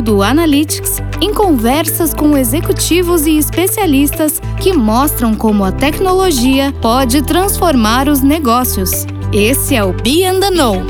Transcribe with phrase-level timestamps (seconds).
[0.00, 8.08] do analytics em conversas com executivos e especialistas que mostram como a tecnologia pode transformar
[8.08, 9.06] os negócios.
[9.32, 10.82] Esse é o Be and the Know,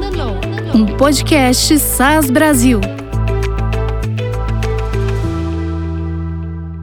[0.75, 2.80] um podcast SaaS Brasil.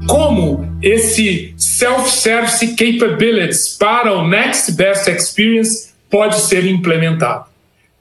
[0.08, 7.46] Como esse self-service capabilities para o Next Best Experience pode ser implementado?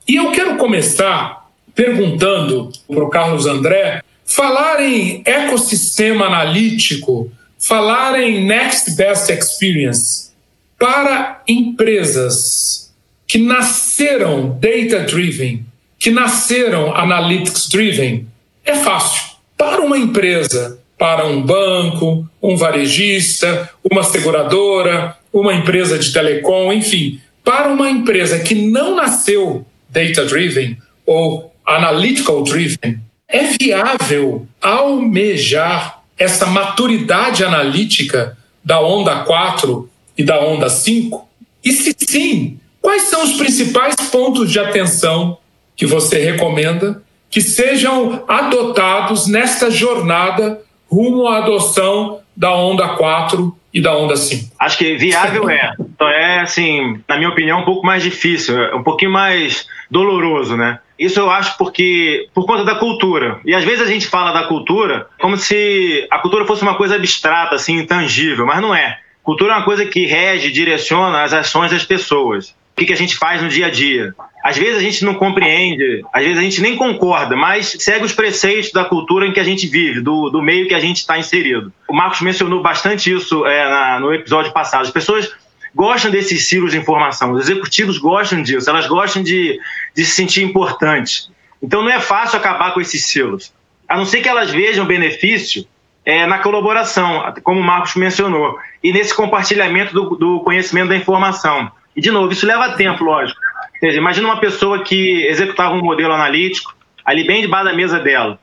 [0.08, 8.44] E eu quero começar perguntando para o Carlos André, falar em ecossistema analítico, falar em
[8.44, 10.30] Next Best Experience
[10.78, 12.92] para empresas
[13.26, 15.64] que nasceram data-driven,
[15.98, 18.26] que nasceram analytics-driven,
[18.64, 19.36] é fácil.
[19.56, 27.20] Para uma empresa, para um banco, um varejista, uma seguradora, uma empresa de telecom, enfim,
[27.42, 38.36] para uma empresa que não nasceu data-driven ou analytical-driven, é viável almejar essa maturidade analítica
[38.64, 41.28] da onda 4 e da onda 5?
[41.64, 45.38] E se sim, Quais são os principais pontos de atenção
[45.74, 53.80] que você recomenda que sejam adotados nesta jornada rumo à adoção da onda 4 e
[53.80, 54.52] da onda 5?
[54.56, 55.72] Acho que viável é.
[55.80, 60.78] Então é, assim, na minha opinião, um pouco mais difícil, um pouquinho mais doloroso, né?
[60.98, 63.40] Isso eu acho porque por conta da cultura.
[63.44, 66.96] E às vezes a gente fala da cultura como se a cultura fosse uma coisa
[66.96, 68.98] abstrata, assim, intangível, mas não é.
[69.22, 73.16] Cultura é uma coisa que rege, direciona as ações das pessoas o que, a gente
[73.16, 74.14] faz no dia a dia.
[74.44, 78.12] Às vezes a gente não compreende, às vezes a gente nem concorda, mas segue os
[78.12, 81.18] preceitos da cultura em que a gente vive, do, do meio que a gente está
[81.18, 81.72] inserido.
[81.88, 84.82] O Marcos mencionou bastante isso é, na, no episódio passado.
[84.82, 85.32] As pessoas
[85.74, 89.58] gostam desses silos de informação, os executivos gostam disso, elas gostam de,
[89.96, 91.30] de se sentir importantes.
[91.62, 93.52] Então não é fácil acabar com esses silos.
[93.88, 95.66] A não ser que elas vejam benefício
[96.04, 101.70] é, na colaboração, como o Marcos mencionou, e nesse compartilhamento do, do conhecimento da informação.
[101.96, 103.40] E, de novo, isso leva tempo, lógico.
[103.80, 106.74] Seja, imagina uma pessoa que executava um modelo analítico
[107.04, 108.38] ali bem debaixo da mesa dela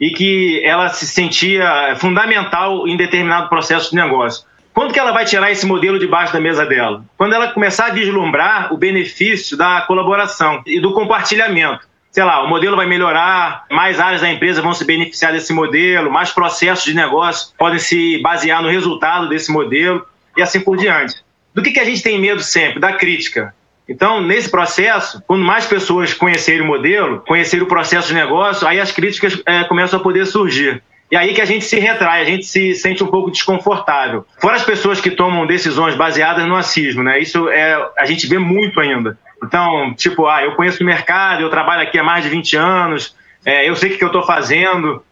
[0.00, 4.44] e que ela se sentia fundamental em determinado processo de negócio.
[4.76, 7.02] Quando que ela vai tirar esse modelo debaixo da mesa dela?
[7.16, 11.88] Quando ela começar a vislumbrar o benefício da colaboração e do compartilhamento.
[12.10, 16.10] Sei lá, o modelo vai melhorar, mais áreas da empresa vão se beneficiar desse modelo,
[16.10, 20.06] mais processos de negócio podem se basear no resultado desse modelo
[20.36, 21.14] e assim por diante.
[21.54, 22.78] Do que, que a gente tem medo sempre?
[22.78, 23.54] Da crítica.
[23.88, 28.78] Então, nesse processo, quando mais pessoas conhecerem o modelo, conhecerem o processo de negócio, aí
[28.78, 30.82] as críticas é, começam a poder surgir.
[31.10, 34.26] E aí que a gente se retrai, a gente se sente um pouco desconfortável.
[34.40, 37.18] Fora as pessoas que tomam decisões baseadas no acismo, né?
[37.20, 39.16] Isso é, a gente vê muito ainda.
[39.42, 43.14] Então, tipo, ah, eu conheço o mercado, eu trabalho aqui há mais de 20 anos,
[43.44, 45.02] é, eu sei o que eu estou fazendo.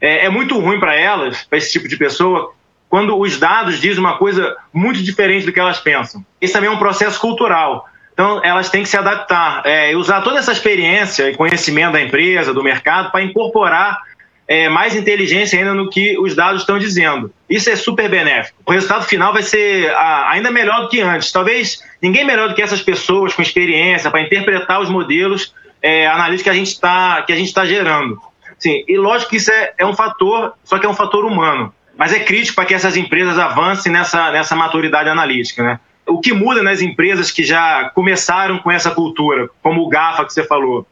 [0.00, 2.52] É, é muito ruim para elas, para esse tipo de pessoa,
[2.88, 6.24] quando os dados dizem uma coisa muito diferente do que elas pensam.
[6.40, 7.88] Esse também é um processo cultural.
[8.12, 12.54] Então, elas têm que se adaptar é, usar toda essa experiência e conhecimento da empresa,
[12.54, 14.00] do mercado, para incorporar
[14.46, 17.32] é, mais inteligência ainda no que os dados estão dizendo.
[17.48, 18.58] Isso é super benéfico.
[18.66, 21.32] O resultado final vai ser a, ainda melhor do que antes.
[21.32, 26.44] Talvez ninguém melhor do que essas pessoas com experiência para interpretar os modelos é, analíticos
[26.44, 27.24] que a gente está
[27.54, 28.18] tá gerando.
[28.58, 31.72] Sim, e lógico que isso é, é um fator, só que é um fator humano
[31.96, 35.80] mas é crítico para que essas empresas avancem nessa, nessa maturidade analítica, né?
[36.06, 40.32] O que muda nas empresas que já começaram com essa cultura, como o GAFA que
[40.32, 40.86] você falou,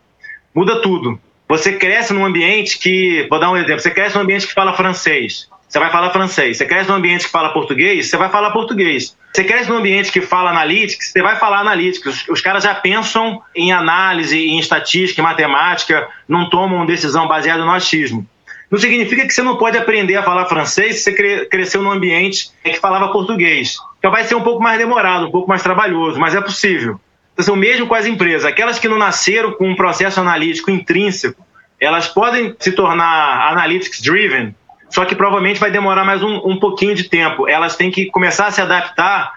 [0.54, 1.20] muda tudo.
[1.52, 4.72] Você cresce num ambiente que, vou dar um exemplo, você cresce num ambiente que fala
[4.72, 6.56] francês, você vai falar francês.
[6.56, 9.14] Você cresce num ambiente que fala português, você vai falar português.
[9.30, 12.06] Você cresce num ambiente que fala analytics, você vai falar analytics.
[12.06, 17.62] Os, os caras já pensam em análise, em estatística, em matemática, não tomam decisão baseada
[17.66, 18.26] no achismo.
[18.70, 22.48] Não significa que você não pode aprender a falar francês se você cresceu num ambiente
[22.64, 23.76] que falava português.
[23.98, 26.98] Então vai ser um pouco mais demorado, um pouco mais trabalhoso, mas é possível.
[27.38, 28.44] Então, o mesmo com as empresas.
[28.44, 31.44] Aquelas que não nasceram com um processo analítico intrínseco,
[31.80, 34.54] elas podem se tornar analytics driven,
[34.88, 37.48] só que provavelmente vai demorar mais um, um pouquinho de tempo.
[37.48, 39.32] Elas têm que começar a se adaptar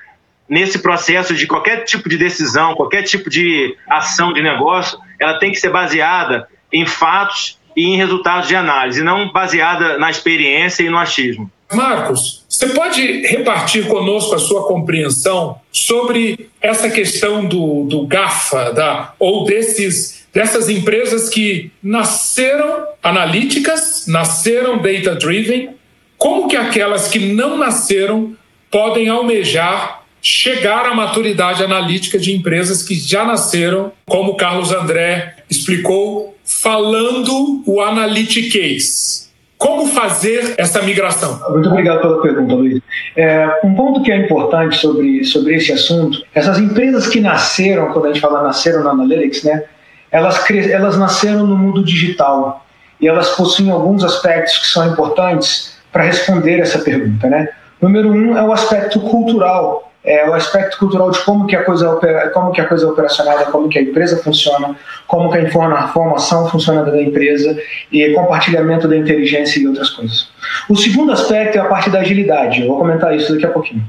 [0.47, 5.51] nesse processo de qualquer tipo de decisão, qualquer tipo de ação de negócio, ela tem
[5.51, 10.89] que ser baseada em fatos e em resultados de análise, não baseada na experiência e
[10.89, 11.51] no achismo.
[11.73, 19.13] Marcos, você pode repartir conosco a sua compreensão sobre essa questão do, do GAFA, da,
[19.19, 25.75] ou desses, dessas empresas que nasceram analíticas, nasceram data-driven,
[26.17, 28.35] como que aquelas que não nasceram
[28.71, 36.35] podem almejar chegar à maturidade analítica de empresas que já nasceram, como Carlos André explicou,
[36.43, 39.31] falando o analytics.
[39.57, 41.41] como fazer essa migração?
[41.49, 42.81] Muito obrigado pela pergunta, Luiz.
[43.15, 48.05] É, um ponto que é importante sobre, sobre esse assunto, essas empresas que nasceram, quando
[48.05, 49.63] a gente fala nasceram na Analytics, né,
[50.11, 52.65] elas, elas nasceram no mundo digital
[52.99, 57.27] e elas possuem alguns aspectos que são importantes para responder essa pergunta.
[57.27, 57.49] Né?
[57.81, 61.89] Número um é o aspecto cultural é, o aspecto cultural de como que a coisa
[61.89, 64.75] opera, como que a coisa é operacionada, como que a empresa funciona,
[65.07, 67.57] como que a informação funciona da empresa
[67.91, 70.29] e compartilhamento da inteligência e outras coisas.
[70.69, 72.61] O segundo aspecto é a parte da agilidade.
[72.61, 73.83] Eu vou comentar isso daqui a pouquinho.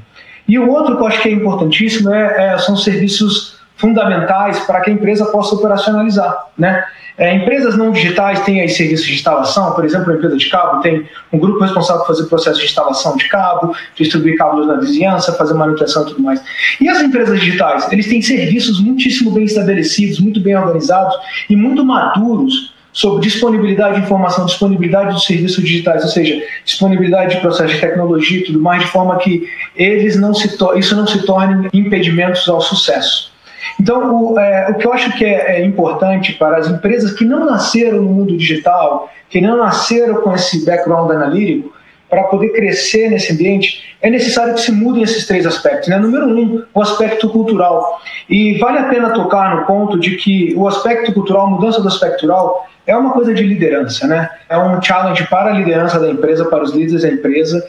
[0.47, 4.81] E o outro que eu acho que é importantíssimo é, é são serviços fundamentais para
[4.81, 6.83] que a empresa possa operacionalizar, né?
[7.17, 10.81] É, empresas não digitais têm aí serviços de instalação, por exemplo, a empresa de cabo
[10.81, 11.03] tem
[11.33, 15.55] um grupo responsável por fazer processo de instalação de cabo, distribuir cabos na vizinhança, fazer
[15.55, 16.43] manutenção e tudo mais.
[16.79, 21.15] E as empresas digitais, eles têm serviços muitíssimo bem estabelecidos, muito bem organizados
[21.49, 27.41] e muito maduros sobre disponibilidade de informação, disponibilidade dos serviços digitais, ou seja, disponibilidade de
[27.41, 31.25] processo de tecnologia e tudo mais, de forma que eles não se isso não se
[31.25, 33.31] torne impedimentos ao sucesso.
[33.79, 37.25] Então, o, é, o que eu acho que é, é, importante para as empresas que
[37.25, 41.75] não nasceram no mundo digital, que não nasceram com esse background analítico,
[42.09, 45.89] para poder crescer nesse ambiente, é necessário que se mudem esses três aspectos.
[45.89, 45.97] Né?
[45.97, 47.99] Número um, o aspecto cultural.
[48.29, 52.19] E vale a pena tocar no ponto de que o aspecto cultural, mudança do aspecto
[52.19, 54.29] cultural, é uma coisa de liderança, né?
[54.49, 57.61] É um challenge para a liderança da empresa, para os líderes da empresa,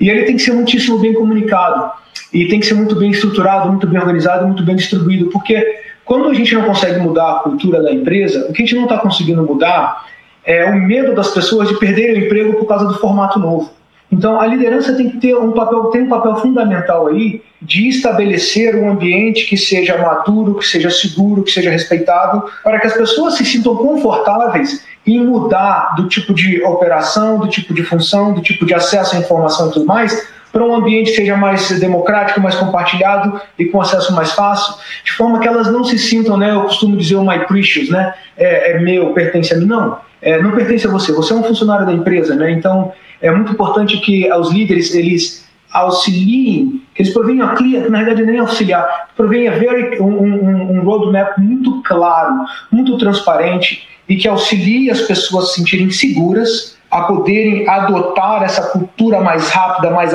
[0.00, 1.92] e ele tem que ser muitíssimo bem comunicado
[2.34, 6.28] e tem que ser muito bem estruturado, muito bem organizado, muito bem distribuído, porque quando
[6.28, 8.98] a gente não consegue mudar a cultura da empresa, o que a gente não está
[8.98, 10.04] conseguindo mudar
[10.44, 13.70] é o medo das pessoas de perderem o emprego por causa do formato novo.
[14.12, 18.76] Então, a liderança tem que ter um papel, tem um papel fundamental aí de estabelecer
[18.76, 23.34] um ambiente que seja maduro, que seja seguro, que seja respeitável, para que as pessoas
[23.34, 28.66] se sintam confortáveis em mudar do tipo de operação, do tipo de função, do tipo
[28.66, 32.54] de acesso à informação e tudo mais, para um ambiente que seja mais democrático, mais
[32.54, 34.72] compartilhado e com acesso mais fácil,
[35.04, 38.14] de forma que elas não se sintam, né, eu costumo dizer o my precious, né,
[38.36, 41.42] é, é meu, pertence a mim, não, é, não pertence a você, você é um
[41.42, 47.12] funcionário da empresa, né, então é muito importante que os líderes, eles auxiliem, que eles
[47.12, 52.44] provenham a clear, na verdade nem auxiliar, provenha very, um, um, um roadmap muito claro,
[52.70, 58.70] muito transparente e que auxilie as pessoas a se sentirem seguras a poderem adotar essa
[58.70, 60.12] cultura mais rápida, mais,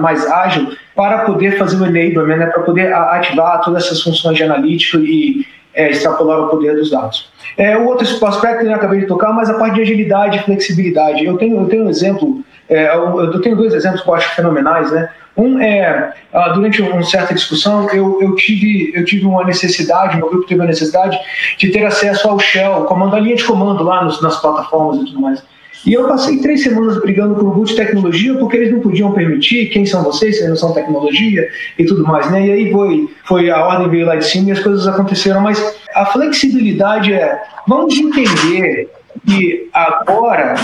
[0.00, 4.42] mais ágil, para poder fazer o enablement, né, para poder ativar todas essas funções de
[4.42, 7.30] analítica e é, extrapolar o poder dos dados.
[7.58, 10.42] É, o outro aspecto que eu acabei de tocar, mas a parte de agilidade e
[10.42, 11.22] flexibilidade.
[11.26, 14.90] Eu tenho, eu tenho um exemplo, é, eu tenho dois exemplos que eu acho fenomenais,
[14.90, 15.10] né?
[15.36, 20.30] Um é, ah, durante uma certa discussão, eu, eu, tive, eu tive uma necessidade, meu
[20.30, 21.18] grupo teve uma necessidade
[21.58, 25.06] de ter acesso ao Shell, comando, a linha de comando lá nos, nas plataformas e
[25.06, 25.42] tudo mais.
[25.86, 29.12] E eu passei três semanas brigando com o grupo de tecnologia porque eles não podiam
[29.12, 31.48] permitir quem são vocês, vocês não são tecnologia
[31.78, 32.46] e tudo mais, né?
[32.46, 35.40] E aí foi, foi a ordem veio lá de cima e as coisas aconteceram.
[35.40, 35.62] Mas
[35.94, 38.88] a flexibilidade é, vamos entender
[39.26, 40.54] que agora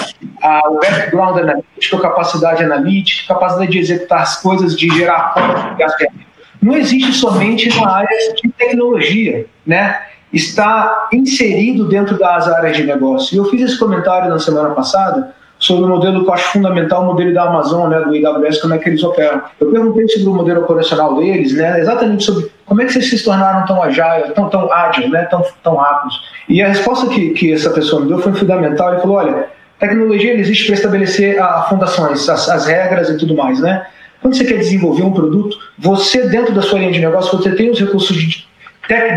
[0.42, 5.34] a, o background analítico, a capacidade analítica, a capacidade de executar as coisas, de gerar
[6.62, 10.02] não existe somente na área de tecnologia, né?
[10.32, 13.34] Está inserido dentro das áreas de negócio.
[13.34, 17.02] E eu fiz esse comentário na semana passada sobre o modelo que eu acho fundamental,
[17.02, 19.42] o modelo da Amazon, né, do AWS, como é que eles operam.
[19.60, 23.22] Eu perguntei sobre o modelo operacional deles, né, exatamente sobre como é que vocês se
[23.22, 26.18] tornaram tão agile, tão, tão ágeis, né, tão, tão rápidos.
[26.48, 28.92] E a resposta que, que essa pessoa me deu foi fundamental.
[28.92, 33.60] Ele falou, olha, tecnologia existe para estabelecer as fundações, as, as regras e tudo mais,
[33.60, 33.86] né?
[34.22, 37.70] Quando você quer desenvolver um produto, você, dentro da sua linha de negócio, você tem
[37.70, 38.46] os recursos de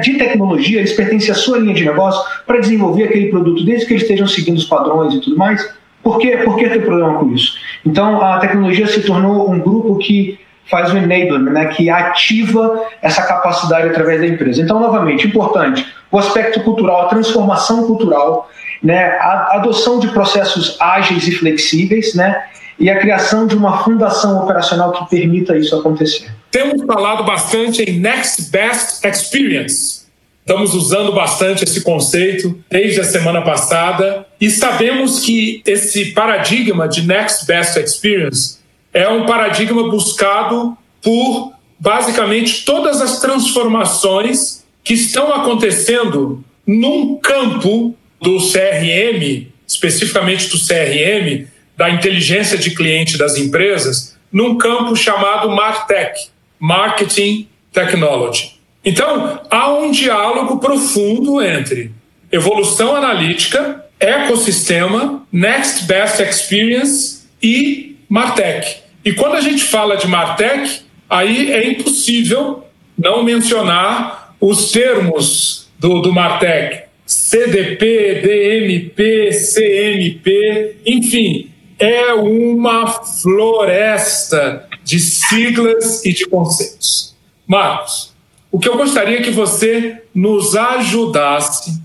[0.01, 3.93] de tecnologia, eles pertencem à sua linha de negócio para desenvolver aquele produto, desde que
[3.93, 5.67] eles estejam seguindo os padrões e tudo mais.
[6.03, 6.37] Por, quê?
[6.43, 7.57] Por que tem problema com isso?
[7.85, 10.39] Então, a tecnologia se tornou um grupo que
[10.69, 14.61] faz o enablement, né, que ativa essa capacidade através da empresa.
[14.61, 18.49] Então, novamente, importante, o aspecto cultural, a transformação cultural,
[18.81, 22.43] né, a adoção de processos ágeis e flexíveis, né,
[22.79, 26.31] e a criação de uma fundação operacional que permita isso acontecer.
[26.53, 30.03] Temos falado bastante em Next Best Experience.
[30.41, 37.07] Estamos usando bastante esse conceito desde a semana passada e sabemos que esse paradigma de
[37.07, 38.59] Next Best Experience
[38.93, 48.37] é um paradigma buscado por basicamente todas as transformações que estão acontecendo num campo do
[48.37, 56.31] CRM, especificamente do CRM, da inteligência de cliente das empresas, num campo chamado MarTech.
[56.63, 58.53] Marketing Technology.
[58.85, 61.91] Então, há um diálogo profundo entre
[62.31, 68.77] evolução analítica, ecossistema, next best experience e Martech.
[69.03, 72.63] E quando a gente fala de Martech, aí é impossível
[72.97, 76.83] não mencionar os termos do, do Martech.
[77.05, 87.15] CDP, DMP, CMP, enfim, é uma floresta de siglas e de conceitos.
[87.47, 88.13] Marcos,
[88.51, 91.81] o que eu gostaria que você nos ajudasse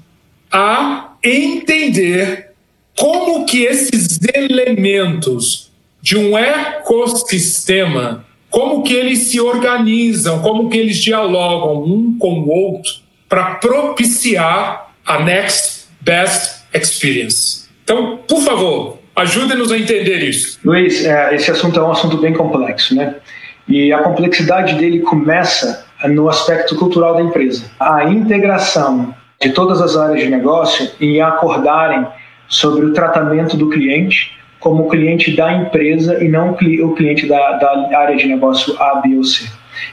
[0.51, 2.53] a entender
[2.97, 5.71] como que esses elementos
[6.03, 12.49] de um ecossistema, como que eles se organizam, como que eles dialogam um com o
[12.49, 12.93] outro
[13.29, 17.69] para propiciar a next best experience.
[17.85, 20.59] Então, por favor, ajude-nos a entender isso.
[20.65, 23.17] Luiz, é, esse assunto é um assunto bem complexo, né?
[23.69, 27.71] E a complexidade dele começa no aspecto cultural da empresa.
[27.79, 32.07] A integração de todas as áreas de negócio em acordarem
[32.49, 37.99] sobre o tratamento do cliente como cliente da empresa e não o cliente da, da
[37.99, 39.49] área de negócio A, B ou C.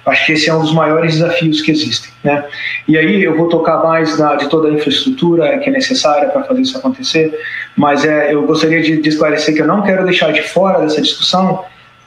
[0.06, 2.12] Acho que esse é um dos maiores desafios que existem.
[2.24, 2.44] Né?
[2.88, 6.44] E aí eu vou tocar mais na, de toda a infraestrutura que é necessária para
[6.44, 7.38] fazer isso acontecer,
[7.75, 11.01] mas é, eu gostaria de, de esclarecer que eu não quero deixar de fora dessa
[11.01, 11.63] discussão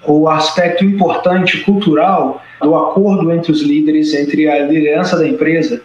[0.07, 5.83] o aspecto importante cultural do acordo entre os líderes, entre a liderança da empresa,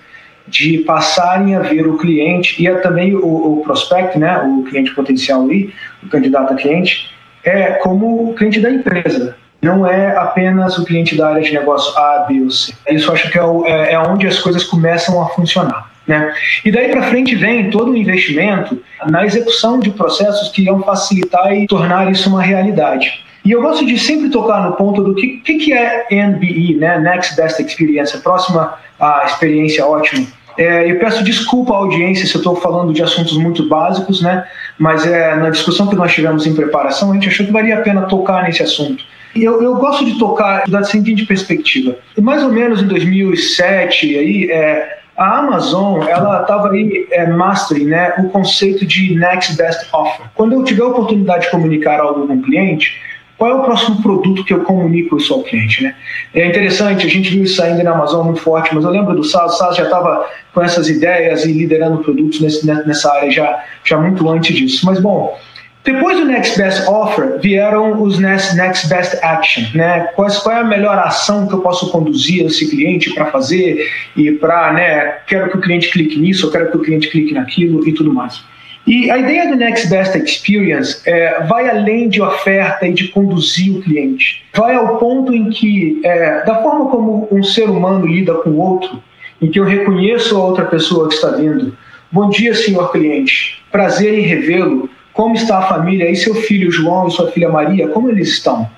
[0.47, 5.43] de passarem a ver o cliente e também o, o prospect, né, o cliente potencial
[5.43, 7.11] ali, o candidato a cliente,
[7.43, 9.35] é como o cliente da empresa.
[9.63, 12.73] Não é apenas o cliente da área de negócio A, B ou C.
[12.89, 15.91] Isso acho que é, o, é, é onde as coisas começam a funcionar.
[16.05, 16.33] Né?
[16.65, 21.53] E daí para frente vem todo o investimento na execução de processos que irão facilitar
[21.53, 23.23] e tornar isso uma realidade.
[23.45, 26.97] E eu gosto de sempre tocar no ponto do que, que, que é NBE, né?
[26.99, 30.25] Next Best Experience, a próxima a experiência ótima.
[30.57, 34.45] É, eu peço desculpa à audiência se eu estou falando de assuntos muito básicos, né?
[34.77, 37.81] mas é, na discussão que nós tivemos em preparação, a gente achou que valia a
[37.81, 39.03] pena tocar nesse assunto.
[39.35, 41.97] E eu, eu gosto de tocar da seguinte perspectiva.
[42.19, 48.13] Mais ou menos em 2007, aí, é, a Amazon ela estava aí é, mastering né,
[48.19, 50.25] o conceito de Next Best Offer.
[50.35, 52.99] Quando eu tiver a oportunidade de comunicar algo com o cliente,
[53.37, 55.95] qual é o próximo produto que eu comunico isso ao cliente, né?
[56.33, 59.23] É interessante, a gente viu isso ainda na Amazon muito forte, mas eu lembro do
[59.23, 63.63] SAS, o SAS já estava com essas ideias e liderando produtos nesse, nessa área já,
[63.83, 64.85] já muito antes disso.
[64.85, 65.37] Mas, bom,
[65.83, 70.07] depois do Next Best Offer, vieram os Next, Next Best Action, né?
[70.15, 74.31] Quais, qual é a melhor ação que eu posso conduzir esse cliente para fazer e
[74.31, 77.87] para, né, quero que o cliente clique nisso, eu quero que o cliente clique naquilo
[77.87, 78.43] e tudo mais.
[78.85, 83.75] E a ideia do Next Best Experience é, vai além de oferta e de conduzir
[83.75, 84.43] o cliente.
[84.53, 88.57] Vai ao ponto em que, é, da forma como um ser humano lida com o
[88.57, 89.01] outro,
[89.41, 91.75] em que eu reconheço a outra pessoa que está vindo.
[92.11, 93.63] Bom dia, senhor cliente.
[93.71, 94.89] Prazer em revê-lo.
[95.13, 96.09] Como está a família?
[96.09, 98.69] E seu filho João e sua filha Maria, como eles estão?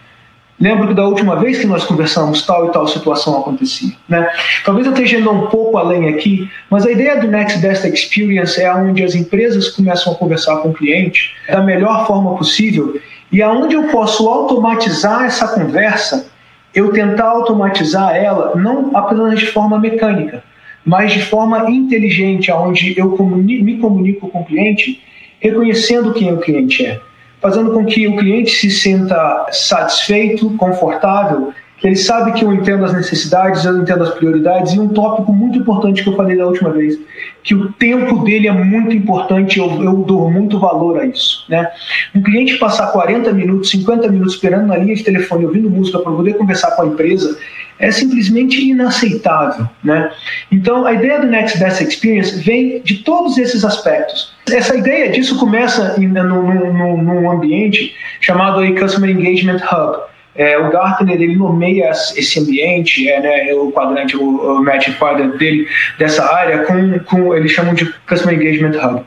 [0.59, 3.93] Lembro que da última vez que nós conversamos, tal e tal situação acontecia.
[4.07, 4.25] Né?
[4.63, 8.61] Talvez eu esteja indo um pouco além aqui, mas a ideia do Next Best Experience
[8.61, 12.99] é onde as empresas começam a conversar com o cliente da melhor forma possível
[13.31, 16.27] e aonde eu posso automatizar essa conversa,
[16.73, 20.41] eu tentar automatizar ela não apenas de forma mecânica,
[20.85, 25.01] mas de forma inteligente, aonde eu me comunico com o cliente
[25.39, 27.01] reconhecendo quem o cliente é
[27.45, 32.93] fazendo com que o cliente se sinta satisfeito, confortável, ele sabe que eu entendo as
[32.93, 36.71] necessidades, eu entendo as prioridades, e um tópico muito importante que eu falei da última
[36.71, 36.97] vez,
[37.43, 41.45] que o tempo dele é muito importante, eu, eu dou muito valor a isso.
[41.49, 41.67] Né?
[42.15, 46.11] Um cliente passar 40 minutos, 50 minutos esperando na linha de telefone, ouvindo música para
[46.11, 47.37] poder conversar com a empresa,
[47.77, 49.67] é simplesmente inaceitável.
[49.83, 50.09] Né?
[50.51, 54.33] Então, a ideia do Next Best Experience vem de todos esses aspectos.
[54.49, 60.14] Essa ideia disso começa num, ambiente chamado Customer Engagement Hub.
[60.35, 65.37] É, o Gartner ele nomeia esse ambiente, é, né, o quadrante, o, o match quadrant
[65.37, 69.03] dele dessa área, com, com eles chamam de Customer Engagement Hub.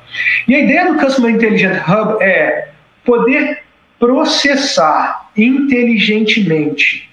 [0.46, 2.68] E a ideia do Customer Intelligent Hub é
[3.04, 3.58] poder
[3.98, 7.08] processar inteligentemente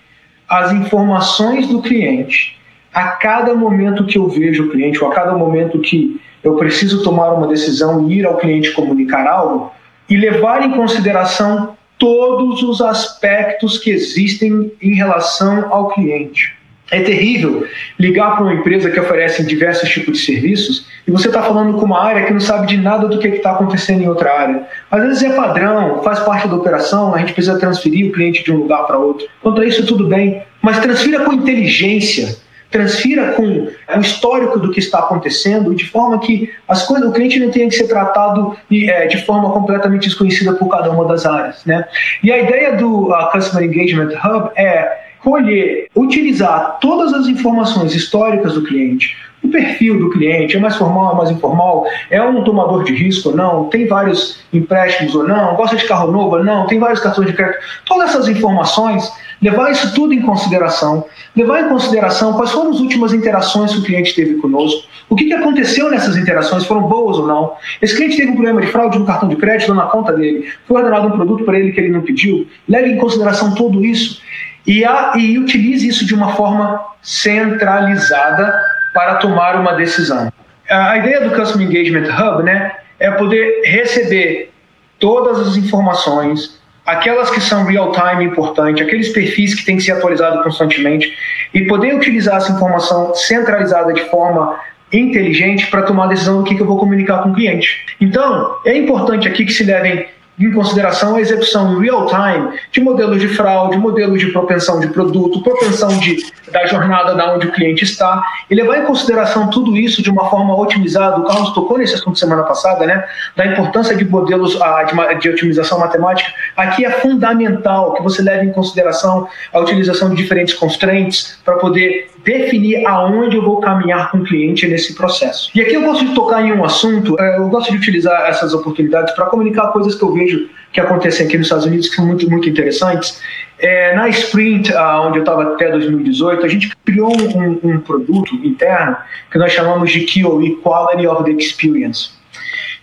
[0.48, 2.58] as informações do cliente
[2.94, 7.04] a cada momento que eu vejo o cliente, ou a cada momento que eu preciso
[7.04, 9.74] tomar uma decisão e ir ao cliente comunicar algo,
[10.10, 16.54] e levar em consideração todos os aspectos que existem em relação ao cliente.
[16.92, 17.66] É terrível
[17.98, 21.86] ligar para uma empresa que oferece diversos tipos de serviços e você está falando com
[21.88, 24.68] uma área que não sabe de nada do que está acontecendo em outra área.
[24.92, 28.52] Às vezes é padrão, faz parte da operação, a gente precisa transferir o cliente de
[28.52, 29.26] um lugar para outro.
[29.42, 32.38] Quanto a isso, tudo bem, mas transfira com inteligência
[32.76, 37.40] transfira com o histórico do que está acontecendo, de forma que as coisas, o cliente
[37.40, 41.26] não tenha que ser tratado de, é, de forma completamente desconhecida por cada uma das
[41.26, 41.64] áreas.
[41.66, 41.86] Né?
[42.22, 48.54] E a ideia do uh, Customer Engagement Hub é colher, utilizar todas as informações históricas
[48.54, 52.84] do cliente, o perfil do cliente, é mais formal, é mais informal, é um tomador
[52.84, 56.66] de risco ou não, tem vários empréstimos ou não, gosta de carro novo ou não,
[56.68, 59.12] tem vários cartões de crédito, todas essas informações,
[59.42, 63.84] levar isso tudo em consideração, levar em consideração quais foram as últimas interações que o
[63.84, 68.18] cliente teve conosco, o que, que aconteceu nessas interações, foram boas ou não, esse cliente
[68.18, 71.08] teve um problema de fraude no cartão de crédito ou na conta dele, foi ordenado
[71.08, 74.22] um produto para ele que ele não pediu, leve em consideração tudo isso
[74.66, 80.32] e, a, e utilize isso de uma forma centralizada para tomar uma decisão.
[80.70, 84.54] A ideia do Customer Engagement Hub né, é poder receber
[84.98, 90.42] todas as informações, aquelas que são real-time importantes, aqueles perfis que têm que ser atualizados
[90.44, 91.14] constantemente,
[91.54, 94.58] e poder utilizar essa informação centralizada de forma
[94.94, 97.86] inteligente para tomar a decisão do que, que eu vou comunicar com o cliente.
[98.00, 100.08] Então, é importante aqui que se levem
[100.40, 104.88] em consideração a execução em real time de modelos de fraude, modelos de propensão de
[104.88, 106.18] produto, propensão de,
[106.52, 110.30] da jornada da onde o cliente está, e levar em consideração tudo isso de uma
[110.30, 111.18] forma otimizada.
[111.18, 115.30] O Carlos tocou nesse assunto semana passada, né, da importância de modelos a, de, de
[115.30, 116.30] otimização matemática.
[116.56, 122.10] Aqui é fundamental que você leve em consideração a utilização de diferentes constraints para poder
[122.26, 125.52] definir aonde eu vou caminhar com o cliente nesse processo.
[125.54, 128.54] E aqui eu gosto de tocar em um assunto, é, eu gosto de utilizar essas
[128.54, 130.25] oportunidades para comunicar coisas que eu vejo
[130.72, 133.22] que acontecem aqui nos Estados Unidos que são muito, muito interessantes.
[133.58, 138.98] É, na Sprint, onde eu estava até 2018, a gente criou um, um produto interno
[139.32, 142.10] que nós chamamos de QOE, Quality of the Experience.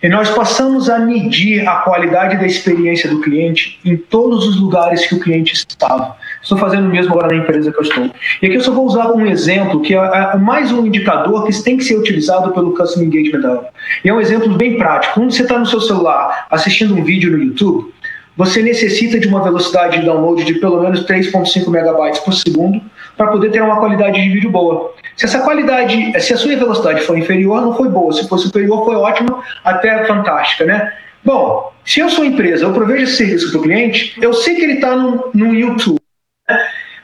[0.01, 5.05] E nós passamos a medir a qualidade da experiência do cliente em todos os lugares
[5.07, 6.17] que o cliente estava.
[6.43, 8.03] Estou fazendo o mesmo agora na empresa que eu estou.
[8.41, 11.77] E aqui eu só vou usar um exemplo, que é mais um indicador que tem
[11.77, 13.65] que ser utilizado pelo Customer Engagement Hub.
[14.03, 15.13] E é um exemplo bem prático.
[15.13, 17.93] Quando você está no seu celular assistindo um vídeo no YouTube,
[18.35, 22.81] você necessita de uma velocidade de download de pelo menos 3.5 megabytes por segundo
[23.15, 24.93] para poder ter uma qualidade de vídeo boa.
[25.15, 28.11] Se essa qualidade, se a sua velocidade for inferior, não foi boa.
[28.11, 30.91] Se for superior, foi ótima, até fantástica, né?
[31.23, 34.63] Bom, se eu sou empresa, eu provejo esse serviço para o cliente, eu sei que
[34.63, 36.02] ele está no, no YouTube.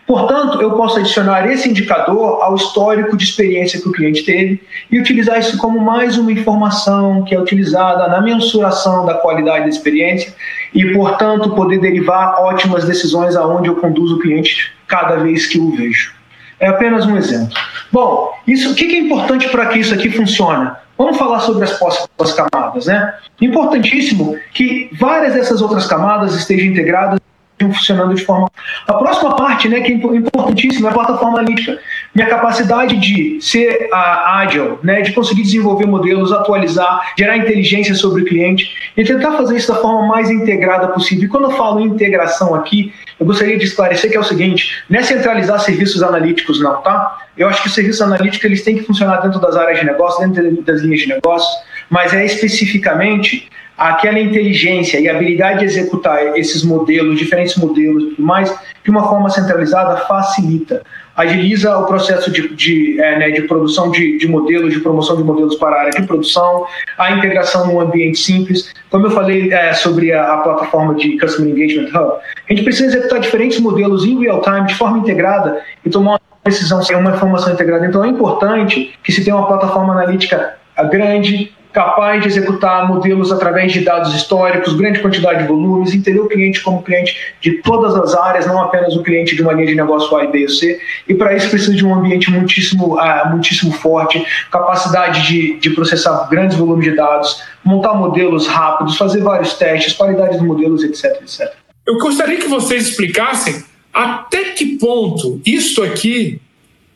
[0.09, 4.59] Portanto, eu posso adicionar esse indicador ao histórico de experiência que o cliente teve
[4.91, 9.69] e utilizar isso como mais uma informação que é utilizada na mensuração da qualidade da
[9.69, 10.33] experiência
[10.73, 15.75] e, portanto, poder derivar ótimas decisões aonde eu conduzo o cliente cada vez que o
[15.75, 16.11] vejo.
[16.59, 17.55] É apenas um exemplo.
[17.91, 20.71] Bom, isso, o que é importante para que isso aqui funcione?
[20.97, 23.13] Vamos falar sobre as próximas camadas, né?
[23.39, 27.19] Importantíssimo que várias dessas outras camadas estejam integradas
[27.67, 28.49] funcionando de forma.
[28.87, 31.79] A próxima parte, né, que é importantíssima, é a plataforma analítica.
[32.15, 38.23] Minha capacidade de ser uh, ágil, né, de conseguir desenvolver modelos, atualizar, gerar inteligência sobre
[38.23, 41.25] o cliente e tentar fazer isso da forma mais integrada possível.
[41.25, 44.99] E quando eu falo integração aqui, eu gostaria de esclarecer que é o seguinte: não
[44.99, 47.17] é centralizar serviços analíticos, não, tá?
[47.37, 50.27] Eu acho que os serviços analíticos eles têm que funcionar dentro das áreas de negócio,
[50.27, 51.49] dentro das linhas de negócio,
[51.89, 58.23] mas é especificamente aquela inteligência e habilidade de executar esses modelos, diferentes modelos e tudo
[58.23, 60.83] mais, de uma forma centralizada, facilita.
[61.15, 65.23] Agiliza o processo de, de, é, né, de produção de, de, modelos, de promoção de
[65.23, 66.65] modelos para a área de produção,
[66.97, 68.73] a integração num ambiente simples.
[68.89, 72.13] Como eu falei é, sobre a, a, plataforma de Customer Engagement Hub,
[72.49, 76.19] a gente precisa executar diferentes modelos em real time, de forma integrada, e tomar uma
[76.45, 77.85] decisão uma informação integrada.
[77.85, 83.71] Então é importante que se tenha uma plataforma analítica grande, capaz de executar modelos através
[83.71, 88.15] de dados históricos, grande quantidade de volumes, entender o cliente como cliente de todas as
[88.15, 90.79] áreas, não apenas o cliente de uma linha de negócio A, B ou C.
[91.07, 96.27] E para isso precisa de um ambiente muitíssimo, uh, muitíssimo forte, capacidade de, de processar
[96.29, 101.53] grandes volumes de dados, montar modelos rápidos, fazer vários testes, qualidade dos modelos, etc, etc.
[101.85, 106.41] Eu gostaria que vocês explicassem até que ponto isto aqui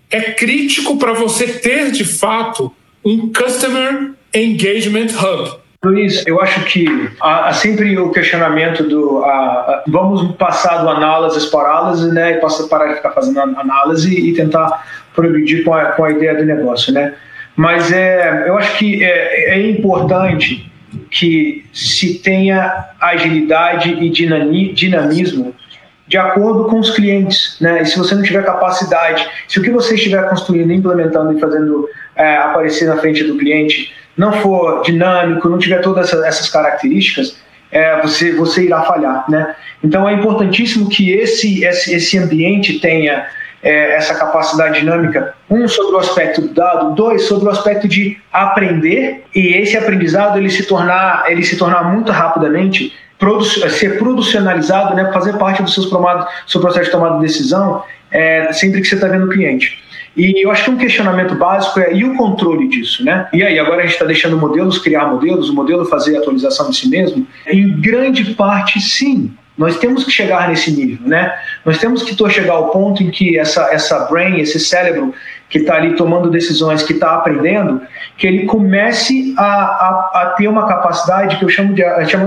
[0.10, 2.72] é crítico para você ter de fato
[3.04, 5.64] um customer engagement hub.
[5.84, 6.88] Luiz, eu acho que
[7.20, 9.22] há, há sempre o questionamento do
[9.88, 14.34] vamos passar do análise para análise, né, e passar, parar de ficar fazendo análise e
[14.34, 17.14] tentar progredir com a, com a ideia do negócio, né?
[17.56, 20.72] Mas é, eu acho que é, é importante
[21.12, 24.10] que se tenha agilidade e
[24.74, 25.54] dinamismo
[26.08, 27.82] de acordo com os clientes, né?
[27.82, 31.90] E se você não tiver capacidade, se o que você estiver construindo, implementando e fazendo
[32.16, 37.38] é, aparecer na frente do cliente não for dinâmico, não tiver todas essas, características,
[37.72, 39.56] é, você, você irá falhar, né?
[39.84, 43.26] Então é importantíssimo que esse, esse, esse ambiente tenha
[43.64, 48.18] é, essa capacidade dinâmica, um sobre o aspecto do dado, dois sobre o aspecto de
[48.32, 54.96] aprender e esse aprendizado ele se tornar ele se tornar muito rapidamente produ ser producionalizado,
[54.96, 55.90] né, fazer parte dos seus
[56.46, 59.83] seu processo de tomada de decisão é, sempre que você está vendo o cliente.
[60.16, 63.28] E eu acho que um questionamento básico é e o controle disso, né?
[63.34, 66.78] E aí, agora a gente está deixando modelos criar modelos, o modelo fazer atualização de
[66.78, 67.26] si mesmo?
[67.48, 69.32] Em grande parte, sim.
[69.58, 71.34] Nós temos que chegar nesse nível, né?
[71.64, 75.14] Nós temos que chegar ao ponto em que essa, essa brain, esse cérebro
[75.50, 77.82] que está ali tomando decisões, que está aprendendo,
[78.18, 81.84] que ele comece a, a, a, ter uma capacidade que eu chamo de,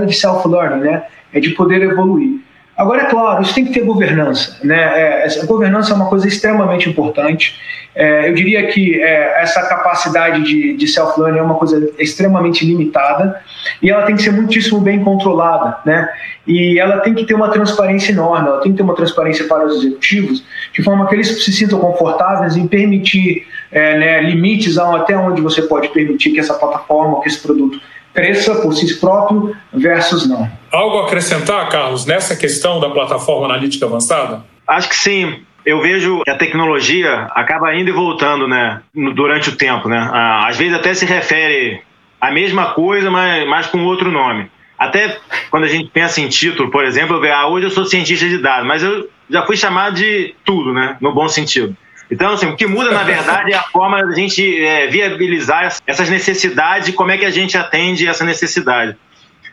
[0.06, 1.02] de self-learning, né?
[1.32, 2.45] É de poder evoluir.
[2.76, 4.58] Agora, é claro, isso tem que ter governança.
[4.62, 4.78] Né?
[4.78, 7.58] É, essa governança é uma coisa extremamente importante.
[7.94, 13.40] É, eu diria que é, essa capacidade de, de self-learning é uma coisa extremamente limitada
[13.80, 15.78] e ela tem que ser muitíssimo bem controlada.
[15.86, 16.06] Né?
[16.46, 19.64] E ela tem que ter uma transparência enorme, ela tem que ter uma transparência para
[19.64, 25.16] os executivos, de forma que eles se sintam confortáveis em permitir é, né, limites até
[25.16, 27.80] onde você pode permitir que essa plataforma, que esse produto
[28.16, 30.50] cresça por si próprio versus não.
[30.72, 34.42] Algo a acrescentar, Carlos, nessa questão da plataforma analítica avançada?
[34.66, 35.42] Acho que sim.
[35.64, 38.80] Eu vejo que a tecnologia acaba indo e voltando, né,
[39.14, 40.10] durante o tempo, né?
[40.46, 41.82] Às vezes até se refere
[42.20, 44.48] à mesma coisa, mas, mas com outro nome.
[44.78, 45.18] Até
[45.50, 48.28] quando a gente pensa em título, por exemplo, eu vejo, ah, hoje eu sou cientista
[48.28, 51.76] de dados, mas eu já fui chamado de tudo, né, no bom sentido.
[52.10, 56.08] Então, assim, o que muda, na verdade, é a forma da gente é, viabilizar essas
[56.08, 58.96] necessidades e como é que a gente atende essa necessidade.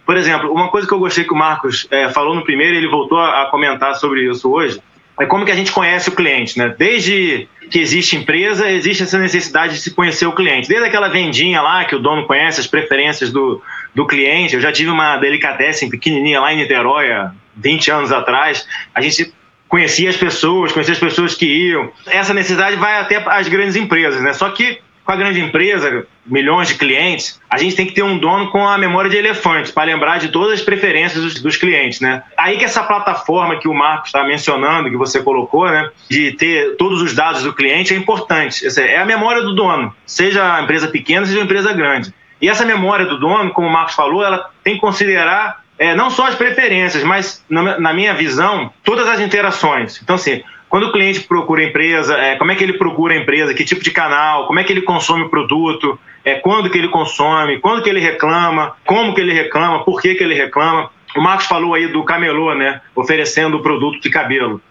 [0.06, 2.88] Por exemplo, uma coisa que eu gostei que o Marcos é, falou no primeiro, ele
[2.88, 4.80] voltou a, comentar sobre isso hoje,
[5.20, 6.74] é como que a gente conhece o cliente, né?
[6.78, 10.68] Desde que existe empresa, existe essa necessidade de se conhecer o cliente.
[10.68, 13.62] Desde aquela vendinha lá que o dono conhece as preferências do,
[13.94, 14.56] do cliente.
[14.56, 17.10] Eu já tive uma delicatessen pequenininha lá em Niterói,
[17.56, 18.68] 20 anos atrás.
[18.94, 19.32] A gente
[19.74, 21.92] conhecia as pessoas, conhecia as pessoas que iam.
[22.06, 24.32] Essa necessidade vai até as grandes empresas, né?
[24.32, 28.20] Só que com a grande empresa, milhões de clientes, a gente tem que ter um
[28.20, 32.00] dono com a memória de elefante para lembrar de todas as preferências dos, dos, clientes,
[32.00, 32.22] né?
[32.38, 36.76] Aí que essa plataforma que o Marcos está mencionando, que você colocou, né, de ter
[36.78, 38.64] todos os dados do cliente é importante.
[38.80, 42.14] É a memória do dono, seja a empresa pequena, seja a empresa grande.
[42.40, 46.10] E essa memória do dono, como o Marcos falou, ela tem que considerar é, não
[46.10, 50.00] só as preferências, mas, na, na, minha visão, todas as interações.
[50.02, 53.17] Então, assim, quando o cliente procura a empresa, é, como é que ele procura a
[53.17, 56.78] empresa, que tipo de canal, como é que ele consome o produto, é, quando que
[56.78, 60.89] ele consome, quando que ele reclama, como que ele reclama, por que que ele reclama.
[61.17, 64.62] O Marcos falou aí do camelô, né, oferecendo o produto de cabelo.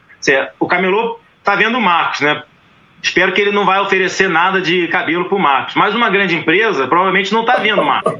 [0.59, 2.43] O camelô está vendo o Marcos, né?
[3.03, 5.75] Espero que ele não vai oferecer nada de cabelo para o Marcos.
[5.75, 8.15] Mas uma grande empresa provavelmente não está vendo o Marcos.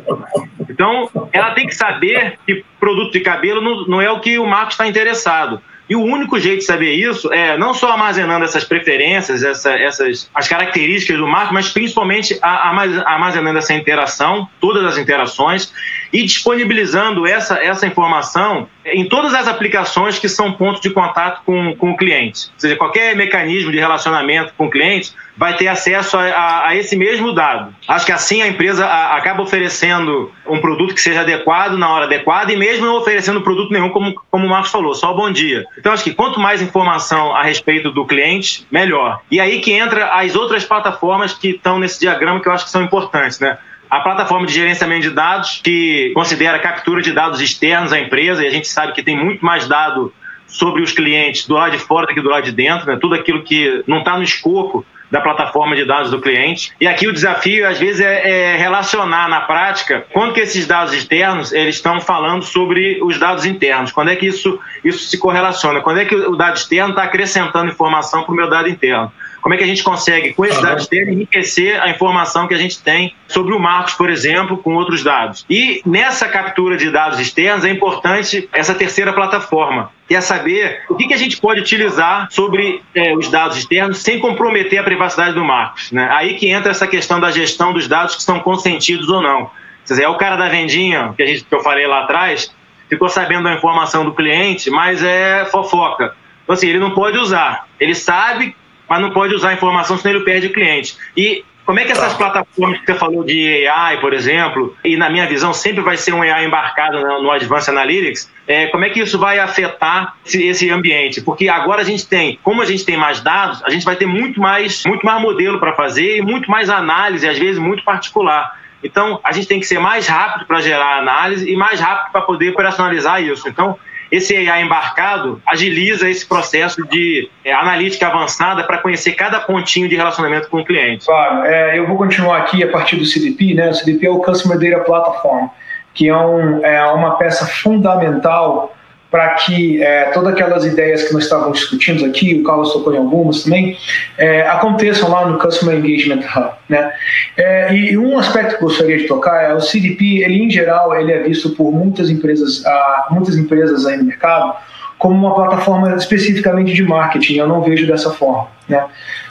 [0.83, 4.45] Então, ela tem que saber que produto de cabelo não, não é o que o
[4.45, 5.63] Marcos está interessado.
[5.89, 10.29] E o único jeito de saber isso é não só armazenando essas preferências, essa, essas
[10.35, 15.73] as características do marco, mas principalmente armazenando essa interação, todas as interações,
[16.13, 21.75] e disponibilizando essa, essa informação em todas as aplicações que são pontos de contato com,
[21.77, 22.49] com o cliente.
[22.55, 26.77] Ou seja, qualquer mecanismo de relacionamento com o cliente vai ter acesso a, a, a
[26.77, 27.75] esse mesmo dado.
[27.89, 32.05] Acho que assim a empresa a, acaba oferecendo um produto que seja adequado na hora
[32.05, 35.65] adequada e mesmo não oferecendo produto nenhum, como, como o Marcos falou, só bom dia.
[35.79, 39.21] Então acho que quanto mais informação a respeito do cliente, melhor.
[39.31, 42.71] E aí que entra as outras plataformas que estão nesse diagrama que eu acho que
[42.71, 43.57] são importantes, né?
[43.93, 48.47] A plataforma de gerenciamento de dados, que considera captura de dados externos à empresa, e
[48.47, 50.11] a gente sabe que tem muito mais dado
[50.47, 52.97] sobre os clientes do lado de fora do que do lado de dentro, né?
[52.99, 56.73] tudo aquilo que não está no escopo da plataforma de dados do cliente.
[56.81, 60.95] E aqui o desafio, às vezes, é, é, relacionar na prática quando que esses dados
[60.95, 63.93] externos eles estão falando sobre os dados internos.
[63.93, 65.83] Quando é que isso, isso se correlaciona?
[65.83, 69.13] Quando é que o dado externo está acrescentando informação para o meu dado interno?
[69.43, 72.57] Como é que a gente consegue, com esses dados externos, enriquecer a informação que a
[72.57, 75.45] gente tem sobre o Marcos, por exemplo, com outros dados?
[75.51, 80.95] E nessa captura de dados externos é importante essa terceira plataforma, que é saber o
[80.95, 85.35] que, que a gente pode utilizar sobre é, os dados externos sem comprometer a privacidade
[85.35, 85.91] do Marcos.
[85.91, 86.09] Né?
[86.13, 89.51] Aí que entra essa questão da gestão dos dados que são consentidos ou não.
[89.85, 92.55] Quer dizer, é o cara da vendinha, que, a gente, que eu falei lá atrás,
[92.89, 96.15] ficou sabendo da informação do cliente, mas é fofoca.
[96.45, 97.67] Então, assim, ele não pode usar.
[97.81, 98.55] Ele sabe
[98.93, 100.99] mas não pode usar a informação, senão ele perde o cliente.
[101.17, 102.19] E como é que essas tá.
[102.19, 106.13] plataformas que você falou de AI, por exemplo, e na minha visão sempre vai ser
[106.13, 110.71] um AI embarcado no Advanced Analytics, é, como é que isso vai afetar esse, esse,
[110.71, 111.23] ambiente?
[111.23, 114.05] Porque agora a gente tem, como a gente tem mais dados, a gente vai ter
[114.05, 118.61] muito mais, muito mais modelo para fazer e muito mais análise, às vezes muito particular.
[118.85, 122.21] Então, a gente tem que ser mais rápido para gerar análise e mais rápido para
[122.21, 123.49] poder operacionalizar isso.
[123.49, 123.79] Então,
[124.13, 129.97] esse AI embarcado agiliza esse processo de é, analítica avançada para conhecer cada pontinho de
[129.97, 131.07] relacionamento com o cliente.
[131.07, 133.71] Claro, é, eu vou continuar aqui a partir do CDP, né?
[133.71, 135.49] O CDP é o Customer Data Platform,
[135.95, 138.77] que é, um, é uma peça fundamental
[139.13, 142.97] para que é, todas aquelas ideias que nós estávamos discutindo aqui, o Carlos tocou em
[142.97, 143.77] algumas também,
[144.17, 146.51] é, aconteçam lá no Customer Engagement Hub.
[146.67, 146.91] Né?
[147.37, 150.99] É, e um aspecto que eu gostaria de tocar é o CDP, ele em geral,
[150.99, 154.55] ele é visto por muitas empresas, ah, muitas empresas aí no mercado
[154.97, 157.35] como uma plataforma especificamente de marketing.
[157.35, 158.49] Eu não vejo dessa forma.
[158.67, 158.83] Né?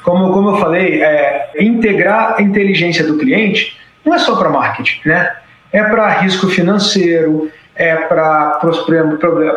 [0.04, 5.00] Como, como eu falei, é, integrar a inteligência do cliente não é só para marketing,
[5.06, 5.32] né?
[5.72, 7.50] é para risco financeiro,
[7.82, 8.60] é para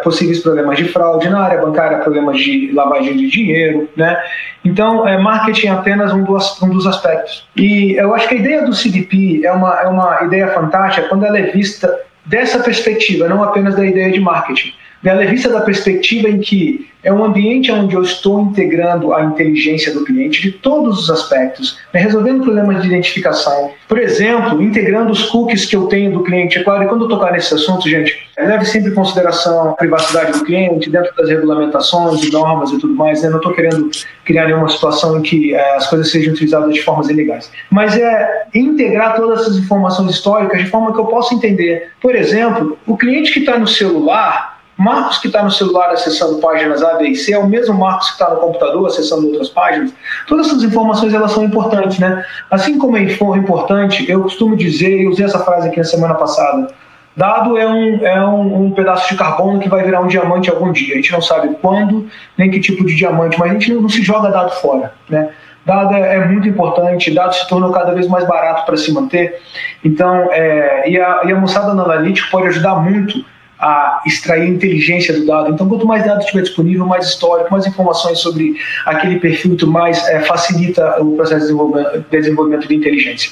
[0.02, 4.18] possíveis problemas de fraude na área bancária, problemas de lavagem de dinheiro, né?
[4.64, 7.46] Então, é, marketing é apenas um dos, um dos aspectos.
[7.54, 11.26] E eu acho que a ideia do CDP é uma, é uma ideia fantástica quando
[11.26, 14.72] ela é vista dessa perspectiva, não apenas da ideia de marketing.
[15.04, 19.22] Ela é vista da perspectiva em que é um ambiente onde eu estou integrando a
[19.22, 23.72] inteligência do cliente de todos os aspectos, né, resolvendo problemas de identificação.
[23.86, 26.58] Por exemplo, integrando os cookies que eu tenho do cliente.
[26.58, 30.32] É claro, e quando eu tocar nesse assunto, gente, leve sempre em consideração a privacidade
[30.32, 33.22] do cliente, dentro das regulamentações e normas e tudo mais.
[33.22, 33.28] Né?
[33.28, 33.90] Não estou querendo
[34.24, 37.52] criar nenhuma situação em que é, as coisas sejam utilizadas de formas ilegais.
[37.70, 41.90] Mas é integrar todas essas informações históricas de forma que eu possa entender.
[42.00, 46.82] Por exemplo, o cliente que está no celular Marcos que está no celular acessando páginas
[46.82, 49.92] A, B e C é o mesmo Marcos que está no computador acessando outras páginas.
[50.26, 52.24] Todas essas informações elas são importantes, né?
[52.50, 56.68] Assim como é importante, eu costumo dizer, e usei essa frase aqui na semana passada,
[57.16, 60.72] dado é um, é um, um, pedaço de carbono que vai virar um diamante algum
[60.72, 60.94] dia.
[60.94, 63.88] A gente não sabe quando, nem que tipo de diamante, mas a gente não, não
[63.88, 65.30] se joga dado fora, né?
[65.64, 69.40] Dado é, é, muito importante, dado se tornou cada vez mais barato para se manter.
[69.82, 73.24] Então, é, e, a, e a moçada no analítico pode ajudar muito
[73.64, 75.50] a extrair inteligência do dado.
[75.50, 80.20] Então, quanto mais dados estiver disponível, mais histórico, mais informações sobre aquele perfil, mais é,
[80.20, 83.30] facilita o processo de desenvolvimento, desenvolvimento de inteligência.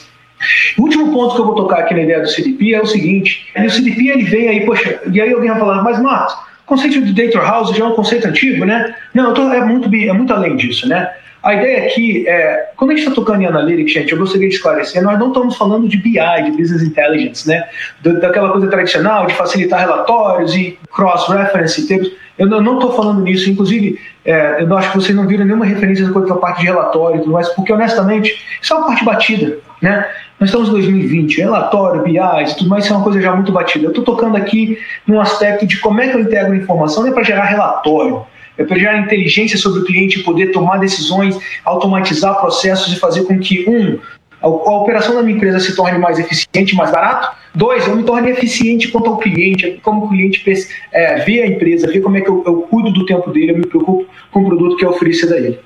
[0.78, 3.46] O último ponto que eu vou tocar aqui na ideia do CDP é o seguinte:
[3.54, 7.02] o CDP ele vem aí, poxa, e aí alguém vai falar, mas Marcos, o conceito
[7.02, 8.94] de data house já é um conceito antigo, né?
[9.12, 11.10] Não, tô, é, muito, é muito além disso, né?
[11.42, 14.54] A ideia aqui é, quando a gente está tocando em Analytics, gente, eu gostaria de
[14.54, 16.12] esclarecer, nós não estamos falando de BI,
[16.44, 17.68] de Business Intelligence, né?
[18.00, 22.12] daquela coisa tradicional de facilitar relatórios e cross-reference termos.
[22.38, 26.08] Eu não estou falando nisso, inclusive, é, eu acho que vocês não viram nenhuma referência
[26.10, 29.58] com a parte de relatório e tudo mais, porque honestamente, isso é uma parte batida,
[29.80, 30.08] né?
[30.40, 32.18] Nós estamos em 2020, relatório, BI
[32.56, 33.84] tudo mais, isso é uma coisa já muito batida.
[33.86, 37.12] Eu estou tocando aqui num aspecto de como é que eu integro informação, não é
[37.12, 38.24] para gerar relatório,
[38.58, 43.38] é para gerar inteligência sobre o cliente poder tomar decisões, automatizar processos e fazer com
[43.38, 43.98] que, um,
[44.42, 47.36] a, operação da minha empresa se torne mais eficiente, mais barato.
[47.54, 50.42] Dois, eu me torne eficiente quanto ao cliente, como o cliente
[50.90, 53.58] é, vê a empresa, vê como é que eu, eu, cuido do tempo dele, eu
[53.58, 55.58] me preocupo com o produto que é oferecido a ele.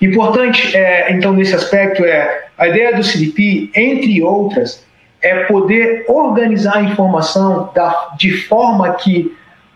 [0.00, 4.84] Importante, é, então, nesse aspecto, é a ideia do CDP, entre outras,
[5.20, 9.34] é poder organizar a informação da, de forma que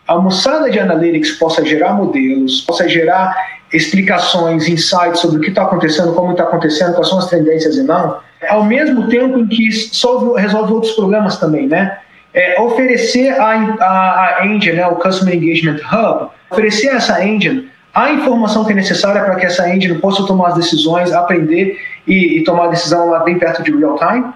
[0.09, 3.37] a moçada de analytics possa gerar modelos, possa gerar
[3.71, 7.83] explicações, insights sobre o que está acontecendo, como está acontecendo, quais são as tendências e
[7.83, 8.17] não,
[8.49, 11.99] ao mesmo tempo em que solve, resolve outros problemas também, né?
[12.33, 18.13] É, oferecer a, a, a engine, né, o Customer Engagement Hub, oferecer essa engine a
[18.13, 22.45] informação que é necessária para que essa engine possa tomar as decisões, aprender e, e
[22.45, 24.33] tomar a decisão lá bem perto de real time,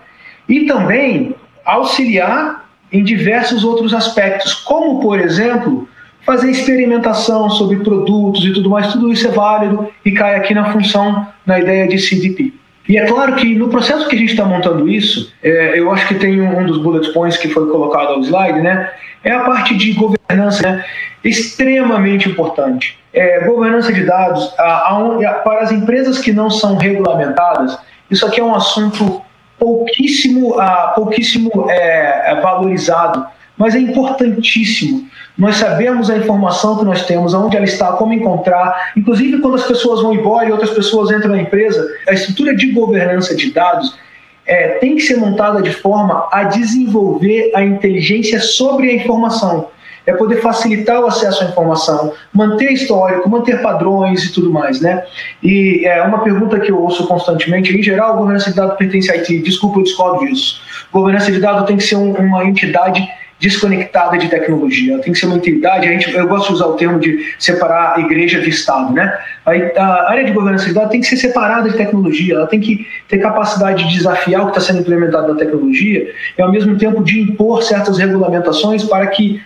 [0.49, 2.62] e também auxiliar
[2.93, 5.89] em diversos outros aspectos, como, por exemplo,
[6.25, 10.73] fazer experimentação sobre produtos e tudo mais, tudo isso é válido e cai aqui na
[10.73, 12.53] função, na ideia de CDP.
[12.89, 16.07] E é claro que no processo que a gente está montando isso, é, eu acho
[16.09, 18.91] que tem um, dos bullet points que foi colocado ao slide, né?
[19.23, 20.85] É a parte de governança, né?
[21.25, 22.99] extremamente importante.
[23.13, 27.79] É, governança de dados, a, a, para as empresas que não são regulamentadas,
[28.11, 29.23] isso aqui é um assunto
[29.63, 33.25] pouquíssimo, uh, pouquíssimo é, é, valorizado,
[33.57, 35.07] mas é importantíssimo.
[35.39, 38.93] Nós sabemos a informação que nós temos, aonde ela está, como encontrar.
[38.97, 42.73] Inclusive, quando as pessoas vão embora e outras pessoas entram na empresa, a estrutura de
[42.73, 43.97] governança de dados
[44.45, 49.69] é, tem que ser montada de forma a desenvolver a inteligência sobre a informação
[50.07, 55.05] é poder facilitar o acesso à informação, manter histórico, manter padrões e tudo mais, né?
[55.43, 59.15] E é uma pergunta que eu ouço constantemente, em geral, governança de dados pertence a
[59.15, 60.61] IT, desculpa, eu discordo disso.
[60.93, 63.07] Governança de dados tem que ser um, uma entidade
[63.43, 66.75] desconectada de tecnologia, tem que ser uma entidade, a gente, eu gosto de usar o
[66.75, 69.19] termo de separar igreja de Estado, né?
[69.45, 72.61] A, a área de governança de dados tem que ser separada de tecnologia, ela tem
[72.61, 76.79] que ter capacidade de desafiar o que está sendo implementado na tecnologia e, ao mesmo
[76.79, 79.43] tempo, de impor certas regulamentações para que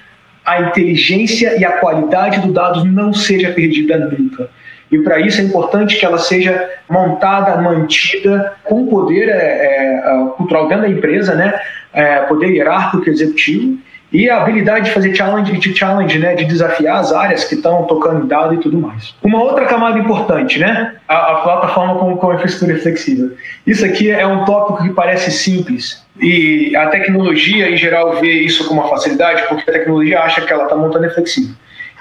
[0.47, 4.49] a inteligência e a qualidade do dado não seja perdida nunca.
[4.91, 10.69] E para isso é importante que ela seja montada, mantida com poder é, é, cultural
[10.69, 11.59] dentro da empresa, né?
[11.93, 13.79] É, poder hierárquico executivo
[14.13, 17.85] e a habilidade de fazer challenge, de challenge, né, de desafiar as áreas que estão
[17.85, 19.15] tocando dado e tudo mais.
[19.23, 23.33] Uma outra camada importante, né, a, a plataforma com, com infraestrutura flexível.
[23.67, 28.67] Isso aqui é um tópico que parece simples e a tecnologia em geral vê isso
[28.67, 31.55] com uma facilidade porque a tecnologia acha que ela está montando é flexível.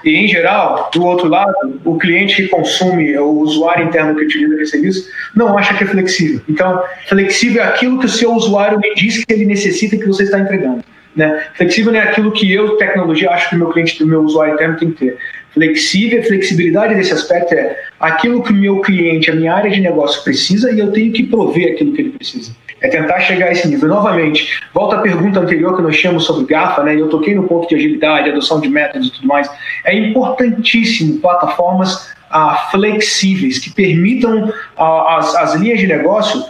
[0.04, 4.52] E, em geral, do outro lado, o cliente que consome, o usuário interno que utiliza
[4.52, 6.40] aquele serviço, não acha que é flexível.
[6.48, 10.24] Então, flexível é aquilo que o seu usuário me diz que ele necessita que você
[10.24, 10.84] está entregando.
[11.14, 11.46] Né?
[11.54, 14.76] Flexível é aquilo que eu, tecnologia, acho que o meu cliente, o meu usuário interno
[14.76, 15.18] tem que ter.
[15.52, 20.22] Flexível, flexibilidade desse aspecto é aquilo que o meu cliente, a minha área de negócio
[20.22, 22.52] precisa e eu tenho que prover aquilo que ele precisa.
[22.80, 23.88] É tentar chegar a esse nível.
[23.88, 27.00] Novamente, volta à pergunta anterior que nós tínhamos sobre GAFA, né?
[27.00, 29.50] Eu toquei no ponto de agilidade, adoção de métodos e tudo mais.
[29.84, 36.44] É importantíssimo plataformas ah, flexíveis que permitam ah, as, as linhas de negócio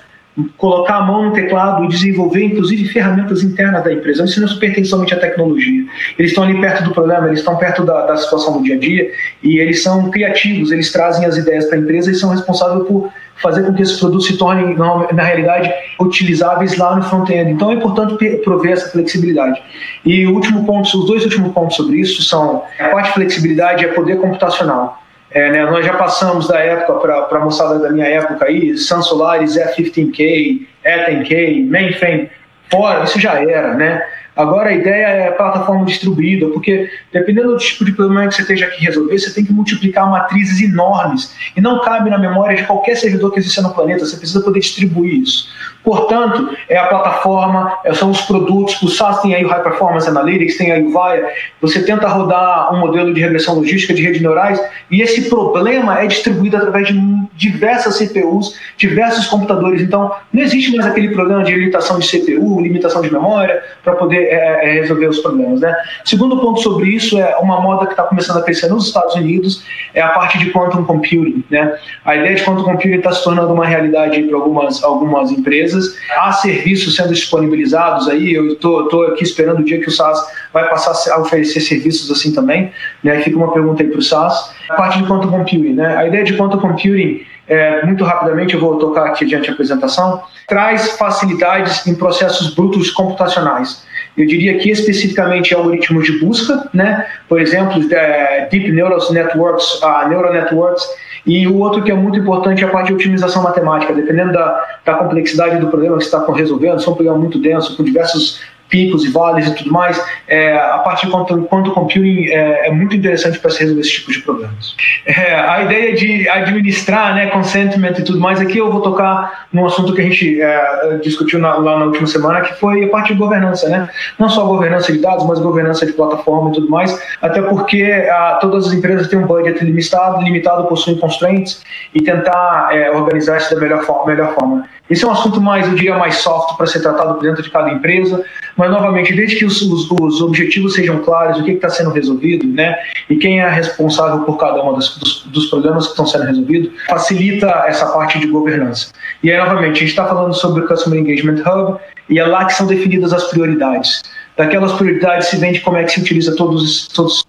[0.58, 4.24] colocar a mão no teclado e desenvolver, inclusive, ferramentas internas da empresa.
[4.24, 5.84] Isso não pertence somente à tecnologia.
[6.18, 8.78] Eles estão ali perto do problema, eles estão perto da, da situação do dia a
[8.78, 9.10] dia
[9.42, 13.10] e eles são criativos, eles trazem as ideias para a empresa e são responsáveis por
[13.42, 17.52] fazer com que esses produtos se tornem, na, realidade, utilizáveis lá no front-end.
[17.52, 19.62] Então é importante prover essa flexibilidade.
[20.04, 23.84] E o último ponto, os dois últimos pontos sobre isso são a parte de flexibilidade
[23.84, 25.02] é poder computacional.
[25.30, 29.02] É, né, nós já passamos da época para a moçada da minha época aí, Sun
[29.02, 32.30] Solaris E15K, E10K, mainframe,
[32.70, 34.02] fora, isso já era, né?
[34.36, 38.66] Agora a ideia é plataforma distribuída, porque dependendo do tipo de problema que você esteja
[38.66, 42.96] aqui resolver, você tem que multiplicar matrizes enormes e não cabe na memória de qualquer
[42.96, 45.48] servidor que exista no planeta, você precisa poder distribuir isso.
[45.82, 50.08] Portanto, é a plataforma, é, são os produtos, o SaaS tem aí o High Performance
[50.08, 54.20] Analytics, tem aí o VIA, você tenta rodar um modelo de regressão logística de redes
[54.20, 56.94] neurais e esse problema é distribuído através de
[57.34, 59.80] diversas CPUs, diversos computadores.
[59.80, 64.24] Então, não existe mais aquele problema de limitação de CPU, limitação de memória, para poder
[64.24, 65.60] é, é, resolver os problemas.
[65.60, 65.74] Né?
[66.04, 69.64] Segundo ponto sobre isso é uma moda que está começando a crescer nos Estados Unidos,
[69.94, 71.44] é a parte de quantum computing.
[71.50, 71.78] Né?
[72.04, 75.96] A ideia de quantum computing está se tornando uma realidade para algumas, algumas empresas.
[76.16, 80.18] Há serviços sendo disponibilizados aí, eu estou aqui esperando o dia que o SaaS
[80.52, 82.70] vai passar a oferecer serviços assim também.
[83.02, 83.20] Né?
[83.20, 84.54] Fica uma pergunta aí para o SaaS.
[84.68, 85.74] A parte de quantum computing.
[85.74, 85.96] Né?
[85.96, 87.15] A ideia de quantum computing
[87.48, 92.90] é, muito rapidamente, eu vou tocar aqui diante da apresentação, traz facilidades em processos brutos
[92.90, 93.84] computacionais.
[94.16, 97.06] Eu diria que especificamente algoritmos de busca, né?
[97.28, 100.82] por exemplo, é, Deep Neural Networks, uh, Neural Networks,
[101.26, 103.92] e o outro que é muito importante é a parte de otimização matemática.
[103.92, 107.38] Dependendo da, da complexidade do problema que você está resolvendo, se é um problema muito
[107.38, 112.26] denso, com diversos picos e vales e tudo mais, é, a parte de quantum computing
[112.28, 114.76] é, é, muito interessante para se resolver esse tipo de problemas.
[115.04, 119.66] É, a ideia de administrar né, consentiment e tudo mais, aqui eu vou tocar num
[119.66, 123.12] assunto que a gente é, discutiu na, lá na última semana, que foi a parte
[123.12, 123.88] de governança, né?
[124.18, 128.38] Não só governança de dados, mas governança de plataforma e tudo mais, até porque a,
[128.40, 131.62] todas as empresas têm um budget limitado, limitado possuem constraints,
[131.94, 134.68] e tentar é, organizar isso da melhor forma, melhor forma.
[134.88, 137.70] Esse é um assunto mais, eu diria, mais soft para ser tratado dentro de cada
[137.70, 138.24] empresa,
[138.56, 142.46] mas novamente, desde que os, os, os objetivos sejam claros, o que está sendo resolvido,
[142.46, 142.76] né,
[143.10, 146.70] e quem é responsável por cada um dos, dos, dos problemas que estão sendo resolvidos,
[146.88, 148.92] facilita essa parte de governança.
[149.22, 152.44] E aí, novamente, a gente está falando sobre o Customer Engagement Hub, e é lá
[152.44, 154.02] que são definidas as prioridades.
[154.36, 157.26] Daquelas prioridades se vende como é que se utiliza todos, todos,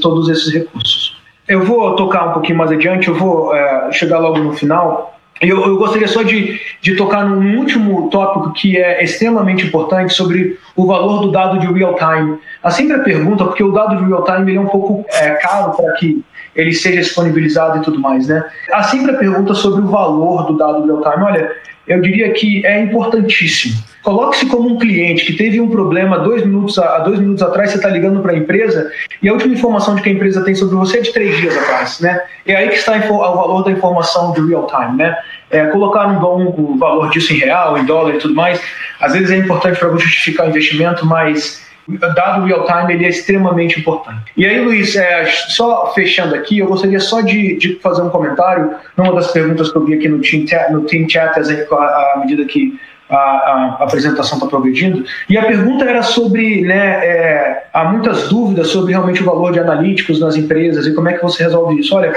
[0.00, 1.22] todos esses recursos.
[1.46, 5.60] Eu vou tocar um pouquinho mais adiante, eu vou é, chegar logo no final, eu,
[5.64, 10.86] eu, gostaria só de, de tocar num último tópico que é extremamente importante sobre o
[10.86, 12.38] valor do dado de real time.
[12.62, 15.30] Há sempre a pergunta, porque o dado de real time ele é um pouco é,
[15.30, 18.44] caro para que ele seja disponibilizado e tudo mais, né?
[18.72, 21.24] Há sempre a pergunta sobre o valor do dado real time.
[21.24, 21.52] Olha,
[21.86, 23.74] eu diria que é importantíssimo.
[24.04, 27.78] Coloque-se como um cliente que teve um problema dois minutos a, dois minutos atrás, você
[27.78, 30.76] está ligando para a empresa e a última informação de que a empresa tem sobre
[30.76, 32.22] você é de três dias atrás, né?
[32.46, 35.16] É aí que está o valor da informação de real time, né?
[35.50, 38.60] É, colocar um bom o valor disso em real, em dólar e tudo mais,
[39.00, 41.64] às vezes é importante para justificar o investimento, mas
[42.14, 44.32] dado real time, ele é extremamente importante.
[44.36, 48.74] E aí, Luiz, é, só fechando aqui, eu gostaria só de, de, fazer um comentário
[48.98, 52.78] numa das perguntas que eu vi aqui no Team, no team Chat, à medida que
[53.08, 55.04] a, a, apresentação está progredindo.
[55.28, 59.60] E a pergunta era sobre, né, é, há muitas dúvidas sobre realmente o valor de
[59.60, 61.94] analíticos nas empresas e como é que você resolve isso.
[61.94, 62.12] Olha,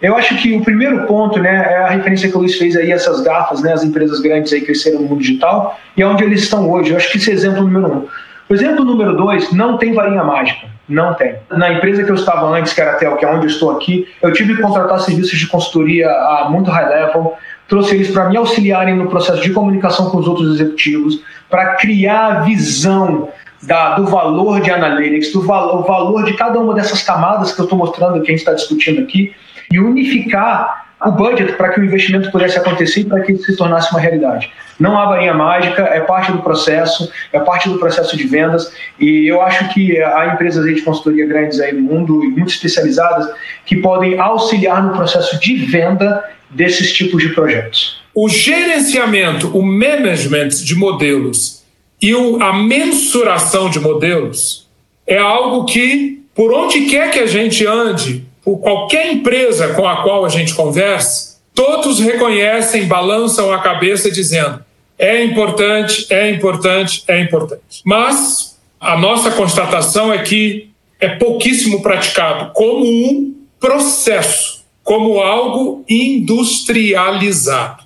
[0.00, 2.92] eu acho que o primeiro ponto, né, é a referência que o Luiz fez aí,
[2.92, 6.70] essas gafas, né, as empresas grandes aí cresceram no mundo digital e onde eles estão
[6.70, 6.90] hoje.
[6.90, 8.06] Eu acho que esse é exemplo número um.
[8.48, 10.68] O exemplo número dois, não tem varinha mágica.
[10.88, 11.34] Não tem.
[11.50, 13.72] Na empresa que eu estava antes, que era a Tel, que é onde eu estou
[13.72, 17.36] aqui, eu tive que contratar serviços de consultoria a muito high level,
[17.68, 22.26] trouxe eles para me auxiliarem no processo de comunicação com os outros executivos, para criar
[22.26, 23.28] a visão
[23.62, 27.64] da, do valor de analytics, do valor, valor de cada uma dessas camadas que eu
[27.64, 29.32] estou mostrando, que a gente está discutindo aqui,
[29.70, 33.90] e unificar o budget para que o investimento pudesse acontecer e para que se tornasse
[33.92, 34.50] uma realidade.
[34.78, 39.26] Não há varinha mágica, é parte do processo, é parte do processo de vendas e
[39.26, 43.28] eu acho que há empresas de consultoria grandes aí no mundo e muito especializadas
[43.64, 48.02] que podem auxiliar no processo de venda desses tipos de projetos.
[48.14, 51.64] O gerenciamento, o management de modelos
[52.00, 54.68] e a mensuração de modelos
[55.06, 60.24] é algo que, por onde quer que a gente ande, qualquer empresa com a qual
[60.24, 64.64] a gente converse, todos reconhecem, balançam a cabeça dizendo:
[64.98, 67.82] é importante, é importante, é importante.
[67.84, 70.70] Mas a nossa constatação é que
[71.00, 77.84] é pouquíssimo praticado como um processo, como algo industrializado.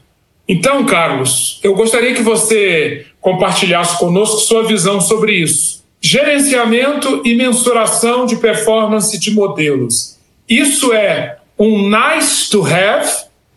[0.49, 5.83] Então, Carlos, eu gostaria que você compartilhasse conosco sua visão sobre isso.
[6.01, 10.12] Gerenciamento e mensuração de performance de modelos.
[10.53, 13.09] Isso é um nice to have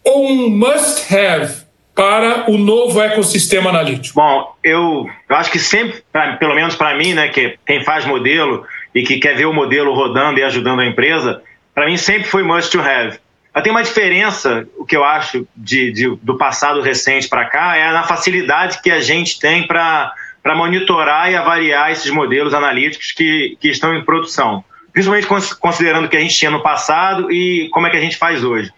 [0.02, 4.16] ou um must have para o novo ecossistema analítico?
[4.16, 8.06] Bom, eu, eu acho que sempre, pra, pelo menos para mim, né, que quem faz
[8.06, 11.42] modelo e que quer ver o modelo rodando e ajudando a empresa,
[11.74, 13.20] para mim sempre foi must to have.
[13.54, 17.76] Mas tem uma diferença, o que eu acho, de, de do passado recente para cá,
[17.76, 20.14] é na facilidade que a gente tem para
[20.56, 24.64] monitorar e avaliar esses modelos analíticos que, que estão em produção.
[24.96, 25.28] Principalmente
[25.60, 28.46] considerando o que a gente tinha no passado e como é que a gente faz
[28.46, 28.72] hoje.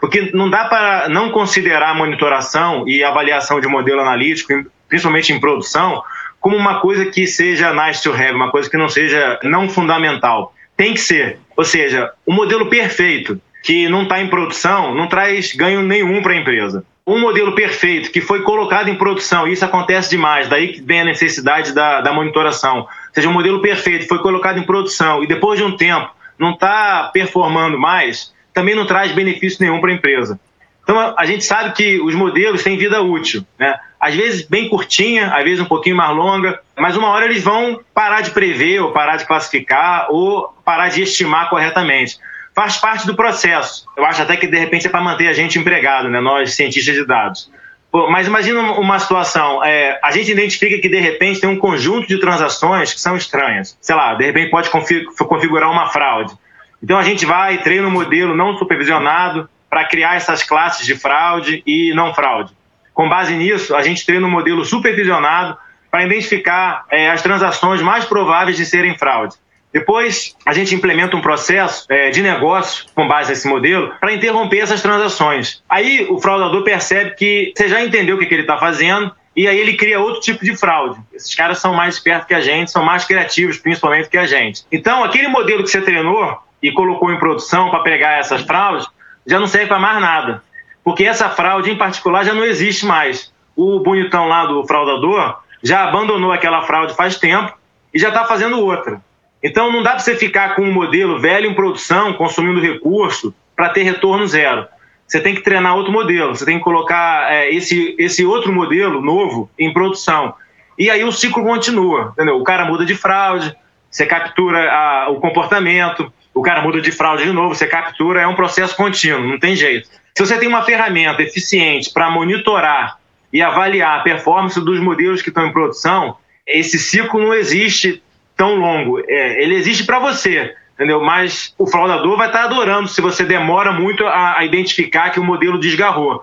[0.00, 4.52] Porque não dá para não considerar a monitoração e avaliação de modelo analítico,
[4.88, 6.00] principalmente em produção,
[6.38, 10.54] como uma coisa que seja nice to have, uma coisa que não seja não fundamental.
[10.76, 11.40] Tem que ser.
[11.56, 16.34] Ou seja, o modelo perfeito que não está em produção não traz ganho nenhum para
[16.34, 16.84] a empresa.
[17.06, 21.02] Um modelo perfeito que foi colocado em produção, e isso acontece demais, daí que vem
[21.02, 22.78] a necessidade da, da monitoração.
[22.78, 26.52] Ou seja, um modelo perfeito foi colocado em produção e depois de um tempo não
[26.52, 30.40] está performando mais, também não traz benefício nenhum para a empresa.
[30.82, 33.78] Então a gente sabe que os modelos têm vida útil, né?
[34.00, 37.80] Às vezes bem curtinha, às vezes um pouquinho mais longa, mas uma hora eles vão
[37.92, 42.18] parar de prever, ou parar de classificar, ou parar de estimar corretamente
[42.54, 43.86] faz parte do processo.
[43.96, 46.20] Eu acho até que de repente é para manter a gente empregado, né?
[46.20, 47.50] nós cientistas de dados.
[47.90, 52.08] Pô, mas imagina uma situação, é, a gente identifica que de repente tem um conjunto
[52.08, 53.76] de transações que são estranhas.
[53.80, 56.34] Sei lá, de repente pode configurar uma fraude.
[56.82, 60.94] Então a gente vai e treina um modelo não supervisionado para criar essas classes de
[60.94, 62.52] fraude e não fraude.
[62.92, 65.56] Com base nisso, a gente treina um modelo supervisionado
[65.90, 69.36] para identificar é, as transações mais prováveis de serem fraude.
[69.74, 74.60] Depois, a gente implementa um processo é, de negócio com base nesse modelo para interromper
[74.60, 75.64] essas transações.
[75.68, 79.48] Aí o fraudador percebe que você já entendeu o que, que ele está fazendo e
[79.48, 81.00] aí ele cria outro tipo de fraude.
[81.12, 84.62] Esses caras são mais espertos que a gente, são mais criativos, principalmente, que a gente.
[84.70, 88.86] Então, aquele modelo que você treinou e colocou em produção para pegar essas fraudes
[89.26, 90.40] já não serve para mais nada.
[90.84, 93.32] Porque essa fraude, em particular, já não existe mais.
[93.56, 97.52] O bonitão lá do fraudador já abandonou aquela fraude faz tempo
[97.92, 99.02] e já está fazendo outra.
[99.44, 103.68] Então não dá para você ficar com um modelo velho em produção, consumindo recurso, para
[103.68, 104.66] ter retorno zero.
[105.06, 109.02] Você tem que treinar outro modelo, você tem que colocar é, esse, esse outro modelo
[109.02, 110.32] novo em produção.
[110.78, 112.38] E aí o ciclo continua, entendeu?
[112.38, 113.54] O cara muda de fraude,
[113.90, 118.26] você captura a, o comportamento, o cara muda de fraude de novo, você captura, é
[118.26, 119.88] um processo contínuo, não tem jeito.
[120.16, 122.98] Se você tem uma ferramenta eficiente para monitorar
[123.30, 126.16] e avaliar a performance dos modelos que estão em produção,
[126.46, 128.02] esse ciclo não existe
[128.36, 129.00] tão longo.
[129.06, 131.00] É, ele existe para você, entendeu?
[131.00, 135.20] Mas o fraudador vai estar tá adorando se você demora muito a, a identificar que
[135.20, 136.22] o modelo desgarrou.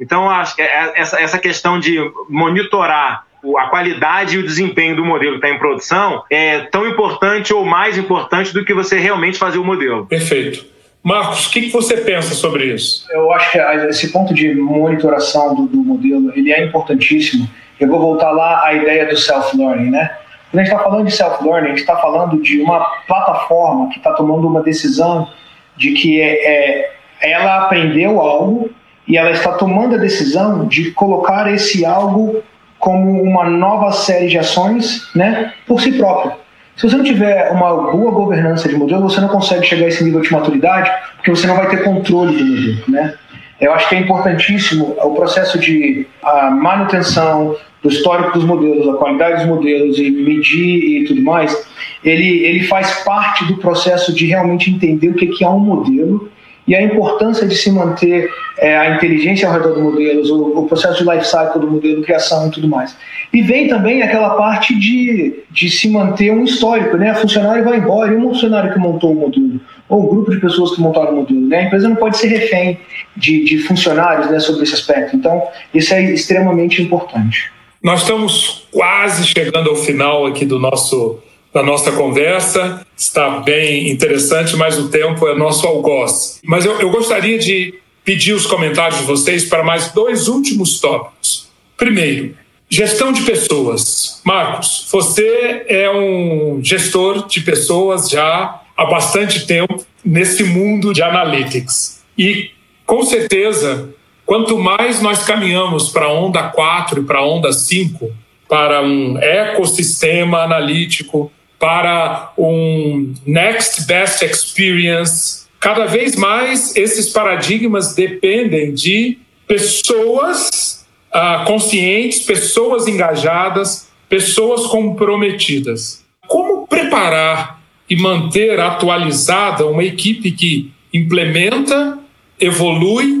[0.00, 1.98] Então, acho que é, essa, essa questão de
[2.28, 3.24] monitorar
[3.58, 7.64] a qualidade e o desempenho do modelo que está em produção é tão importante ou
[7.64, 10.06] mais importante do que você realmente fazer o modelo.
[10.06, 10.64] Perfeito.
[11.02, 13.06] Marcos, o que, você pensa sobre isso?
[13.10, 17.48] Eu acho que esse ponto de monitoração do, do modelo ele é importantíssimo.
[17.78, 20.14] Eu vou voltar lá à ideia do self-learning, né?
[20.50, 23.98] Quando a gente está falando de self-learning, a gente está falando de uma plataforma que
[23.98, 25.28] está tomando uma decisão
[25.76, 26.90] de que é, é,
[27.20, 28.70] ela aprendeu algo
[29.06, 32.42] e ela está tomando a decisão de colocar esse algo
[32.78, 36.36] como uma nova série de ações né, por si própria.
[36.76, 40.02] Se você não tiver uma boa governança de modelo, você não consegue chegar a esse
[40.02, 42.84] nível de maturidade, porque você não vai ter controle do modelo.
[42.88, 43.14] Né?
[43.60, 48.94] Eu acho que é importantíssimo o processo de a manutenção, do histórico dos modelos, a
[48.94, 51.56] qualidade dos modelos e medir e tudo mais,
[52.04, 56.30] ele, ele faz parte do processo de realmente entender o que, que é um modelo
[56.70, 60.66] e a importância de se manter é, a inteligência ao redor do modelo, o, o,
[60.68, 62.96] processo de life cycle do modelo, criação e tudo mais.
[63.32, 67.10] E vem também aquela parte de, de se manter um histórico, né?
[67.12, 70.38] O funcionário vai embora, e um funcionário que montou o modelo, ou um grupo de
[70.38, 71.58] pessoas que montaram o modelo, né?
[71.58, 72.78] A empresa não pode ser refém
[73.16, 75.16] de, de funcionários né, sobre esse aspecto.
[75.16, 75.42] Então,
[75.74, 77.50] isso é extremamente importante.
[77.82, 81.18] Nós estamos quase chegando ao final aqui do nosso
[81.52, 82.86] da nossa conversa.
[82.96, 86.38] Está bem interessante, mas o tempo é nosso algoz.
[86.44, 87.74] Mas eu, eu gostaria de
[88.04, 91.48] pedir os comentários de vocês para mais dois últimos tópicos.
[91.76, 92.36] Primeiro,
[92.68, 94.20] gestão de pessoas.
[94.24, 102.00] Marcos, você é um gestor de pessoas já há bastante tempo nesse mundo de analytics.
[102.16, 102.50] E,
[102.86, 103.88] com certeza,
[104.30, 108.12] quanto mais nós caminhamos para a onda 4 e para a onda 5,
[108.48, 115.48] para um ecossistema analítico para um next best experience.
[115.58, 119.18] Cada vez mais esses paradigmas dependem de
[119.48, 126.04] pessoas uh, conscientes, pessoas engajadas, pessoas comprometidas.
[126.28, 127.60] Como preparar
[127.90, 131.98] e manter atualizada uma equipe que implementa,
[132.38, 133.19] evolui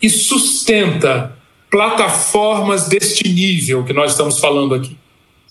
[0.00, 1.32] e sustenta
[1.70, 4.96] plataformas deste nível que nós estamos falando aqui?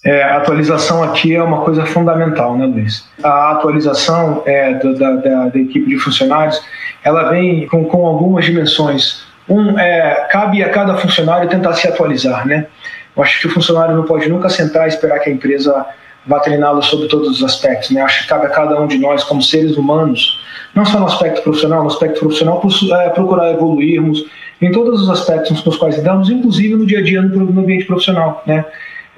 [0.05, 3.07] É, a atualização aqui é uma coisa fundamental, né, Luiz?
[3.23, 6.61] A atualização é, da, da, da, equipe de funcionários,
[7.03, 9.25] ela vem com, com algumas dimensões.
[9.49, 12.67] Um, é, cabe a cada funcionário tentar se atualizar, né?
[13.17, 15.85] Eu acho que o funcionário não pode nunca sentar e esperar que a empresa
[16.27, 18.01] vá treiná-lo sobre todos os aspectos, né?
[18.01, 20.39] Acho que cabe a cada um de nós, como seres humanos,
[20.73, 22.61] não só no aspecto profissional, no aspecto profissional,
[22.99, 24.25] é, procurar evoluirmos
[24.61, 28.43] em todos os aspectos nos quais lidamos, inclusive no dia a dia no, ambiente profissional,
[28.45, 28.65] né?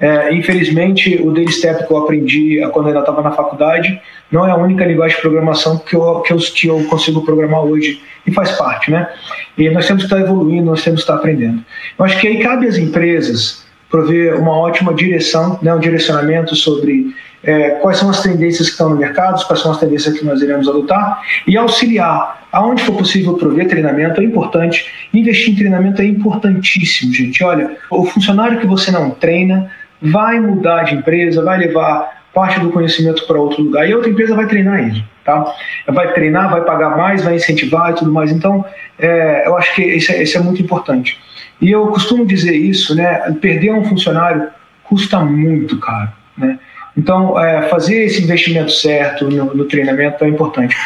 [0.00, 4.00] É, infelizmente, o Daily Step que eu aprendi quando eu ainda estava na faculdade
[4.30, 7.62] não é a única linguagem de programação que eu, que, eu, que eu consigo programar
[7.62, 9.08] hoje e faz parte, né?
[9.56, 11.64] E nós temos que estar evoluindo, nós temos que estar aprendendo.
[11.98, 17.14] Eu acho que aí cabe às empresas prover uma ótima direção, né, um direcionamento sobre
[17.42, 20.42] é, quais são as tendências que estão no mercado, quais são as tendências que nós
[20.42, 24.86] iremos adotar e auxiliar aonde for possível prover treinamento é importante.
[25.12, 27.42] Investir em treinamento é importantíssimo, gente.
[27.44, 29.70] Olha, o funcionário que você não treina,
[30.00, 34.34] vai mudar de empresa, vai levar parte do conhecimento para outro lugar e outra empresa
[34.34, 35.44] vai treinar ele, tá?
[35.88, 38.30] Vai treinar, vai pagar mais, vai incentivar e tudo mais.
[38.30, 38.64] Então,
[38.98, 41.18] é, eu acho que isso é, isso é muito importante.
[41.60, 43.32] E eu costumo dizer isso, né?
[43.40, 44.48] Perder um funcionário
[44.84, 46.58] custa muito caro, né?
[46.96, 50.76] Então, é, fazer esse investimento certo no, no, treinamento é importante.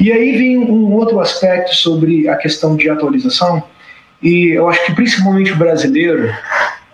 [0.00, 3.62] E aí vem um outro aspecto sobre a questão de atualização,
[4.20, 6.34] e eu acho que principalmente o brasileiro,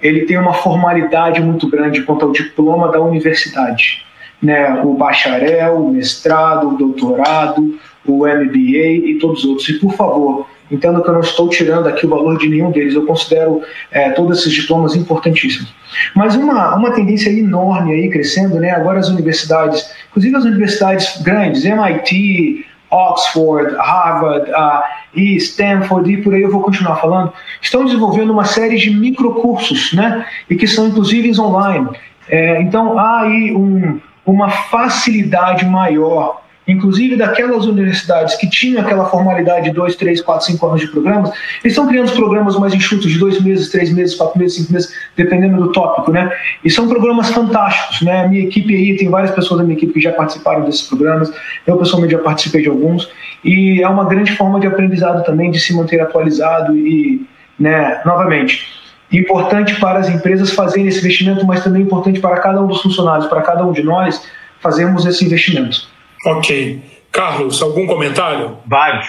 [0.00, 4.04] ele tem uma formalidade muito grande quanto ao diploma da universidade.
[4.42, 4.80] Né?
[4.84, 9.68] O bacharel, o mestrado, o doutorado, o MBA e todos os outros.
[9.70, 12.94] E, por favor, entendo que eu não estou tirando aqui o valor de nenhum deles,
[12.94, 15.72] eu considero é, todos esses diplomas importantíssimos.
[16.14, 18.70] Mas uma, uma tendência enorme aí crescendo, né?
[18.70, 24.82] agora as universidades, inclusive as universidades grandes, MIT, Oxford, Harvard uh,
[25.14, 29.92] e Stanford e por aí eu vou continuar falando, estão desenvolvendo uma série de microcursos,
[29.92, 30.24] né?
[30.48, 31.88] E que são inclusive online.
[32.28, 39.66] É, então há aí um, uma facilidade maior inclusive daquelas universidades que tinham aquela formalidade
[39.66, 41.30] de dois, três, quatro, cinco anos de programas,
[41.62, 44.92] eles estão criando programas mais enxutos de dois meses, três meses, quatro meses, cinco meses,
[45.16, 46.30] dependendo do tópico, né?
[46.64, 48.24] E são programas fantásticos, né?
[48.24, 51.32] A minha equipe aí, tem várias pessoas da minha equipe que já participaram desses programas,
[51.66, 53.08] eu pessoalmente já participei de alguns,
[53.44, 57.24] e é uma grande forma de aprendizado também, de se manter atualizado e,
[57.58, 58.66] né, novamente,
[59.12, 63.26] importante para as empresas fazerem esse investimento, mas também importante para cada um dos funcionários,
[63.28, 64.26] para cada um de nós
[64.60, 65.95] fazermos esse investimento.
[66.24, 66.82] Ok.
[67.12, 68.58] Carlos, algum comentário?
[68.66, 69.08] Vários.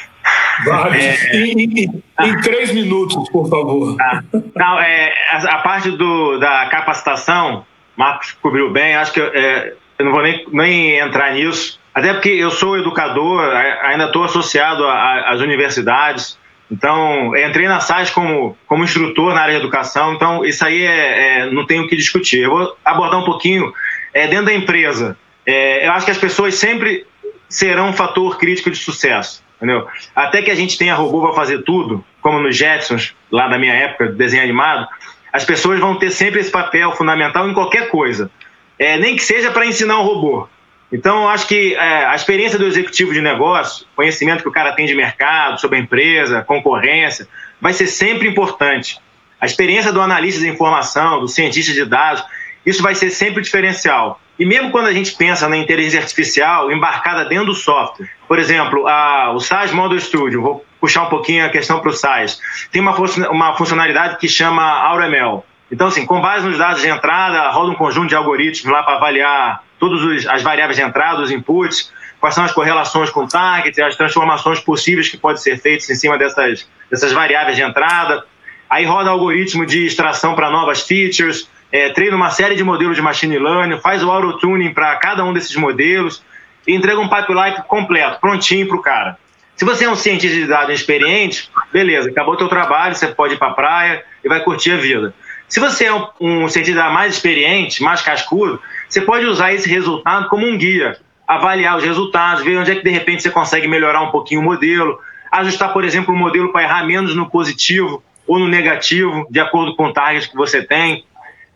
[0.66, 1.04] Vários.
[1.04, 1.36] É...
[1.36, 3.96] Em, em, em, três minutos, por favor.
[4.00, 4.24] Ah,
[4.56, 10.06] não, é, a, a, parte do, da capacitação, Marcos cobriu bem, acho que é, eu
[10.06, 13.44] não vou nem, nem entrar nisso, até porque eu sou educador,
[13.84, 16.38] ainda estou associado às universidades,
[16.70, 21.40] então entrei na SAS como, como instrutor na área de educação, então isso aí é,
[21.40, 22.42] é não tenho o que discutir.
[22.42, 23.74] Eu vou abordar um pouquinho
[24.14, 25.18] é, dentro da empresa.
[25.48, 27.08] É, eu acho que as pessoas sempre
[27.48, 29.88] serão um fator crítico de sucesso, entendeu?
[30.14, 33.74] Até que a gente tenha robô para fazer tudo, como nos Jetsons, lá da minha
[33.74, 34.86] época, desenho animado,
[35.32, 38.30] as pessoas vão ter sempre esse papel fundamental em qualquer coisa,
[38.78, 40.50] é, nem que seja para ensinar um robô.
[40.92, 44.74] Então, eu acho que é, a experiência do executivo de negócio, conhecimento que o cara
[44.74, 47.28] tem de mercado, sobre a empresa, concorrência,
[47.62, 49.00] vai ser sempre importante.
[49.40, 52.24] A experiência do analista de informação, do cientista de dados,
[52.66, 54.20] isso vai ser sempre diferencial.
[54.40, 58.88] E mesmo quando a gente pensa na inteligência artificial embarcada dentro do software, por exemplo,
[58.88, 62.40] a, o SAS Model Studio, vou puxar um pouquinho a questão para o SAS,
[62.72, 62.96] tem uma,
[63.30, 65.44] uma funcionalidade que chama AutoML.
[65.72, 68.96] Então, assim, com base nos dados de entrada, roda um conjunto de algoritmos lá para
[68.96, 73.82] avaliar todas as variáveis de entrada, os inputs, quais são as correlações com o target,
[73.82, 78.24] as transformações possíveis que podem ser feitas em cima dessas, dessas variáveis de entrada.
[78.70, 83.02] Aí roda algoritmo de extração para novas features, é, treina uma série de modelos de
[83.02, 86.24] machine learning, faz o auto-tuning para cada um desses modelos
[86.66, 89.18] e entrega um pipeline completo, prontinho para o cara.
[89.56, 93.34] Se você é um cientista de dados experiente, beleza, acabou o teu trabalho, você pode
[93.34, 95.14] ir para a praia e vai curtir a vida.
[95.48, 100.30] Se você é um, um cientista mais experiente, mais cascudo, você pode usar esse resultado
[100.30, 100.98] como um guia,
[101.28, 104.44] avaliar os resultados, ver onde é que de repente você consegue melhorar um pouquinho o
[104.44, 105.00] modelo,
[105.32, 109.76] ajustar, por exemplo, o modelo para errar menos no positivo ou no negativo, de acordo
[109.76, 111.04] com o target que você tem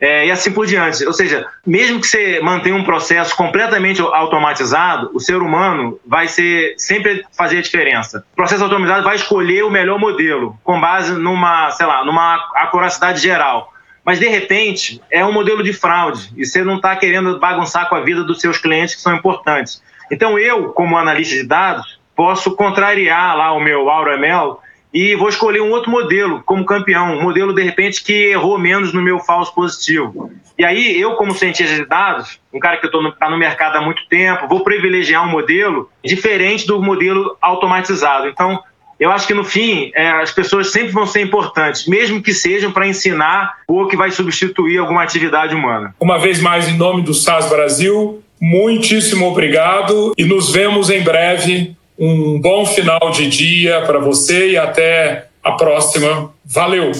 [0.01, 1.05] é, e assim por diante.
[1.05, 6.73] Ou seja, mesmo que você mantenha um processo completamente automatizado, o ser humano vai ser
[6.77, 8.25] sempre fazer a diferença.
[8.33, 13.21] O processo automatizado vai escolher o melhor modelo com base numa, sei lá, numa acuracidade
[13.21, 13.71] geral.
[14.03, 17.93] Mas de repente é um modelo de fraude e você não está querendo bagunçar com
[17.93, 19.83] a vida dos seus clientes que são importantes.
[20.11, 24.59] Então eu, como analista de dados, posso contrariar lá o meu AuraML
[24.93, 28.93] e vou escolher um outro modelo como campeão, um modelo de repente que errou menos
[28.93, 30.31] no meu falso positivo.
[30.57, 33.77] E aí eu, como cientista de dados, um cara que está no, tá no mercado
[33.77, 38.27] há muito tempo, vou privilegiar um modelo diferente do modelo automatizado.
[38.27, 38.61] Então,
[38.99, 42.71] eu acho que no fim é, as pessoas sempre vão ser importantes, mesmo que sejam
[42.71, 45.95] para ensinar ou que vai substituir alguma atividade humana.
[45.99, 51.75] Uma vez mais, em nome do SAS Brasil, muitíssimo obrigado e nos vemos em breve
[52.01, 56.33] um bom final de dia para você e até a próxima.
[56.43, 56.91] Valeu!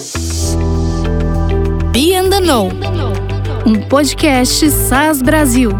[1.90, 2.68] Be and the Know,
[3.66, 5.72] um podcast SAS Brasil.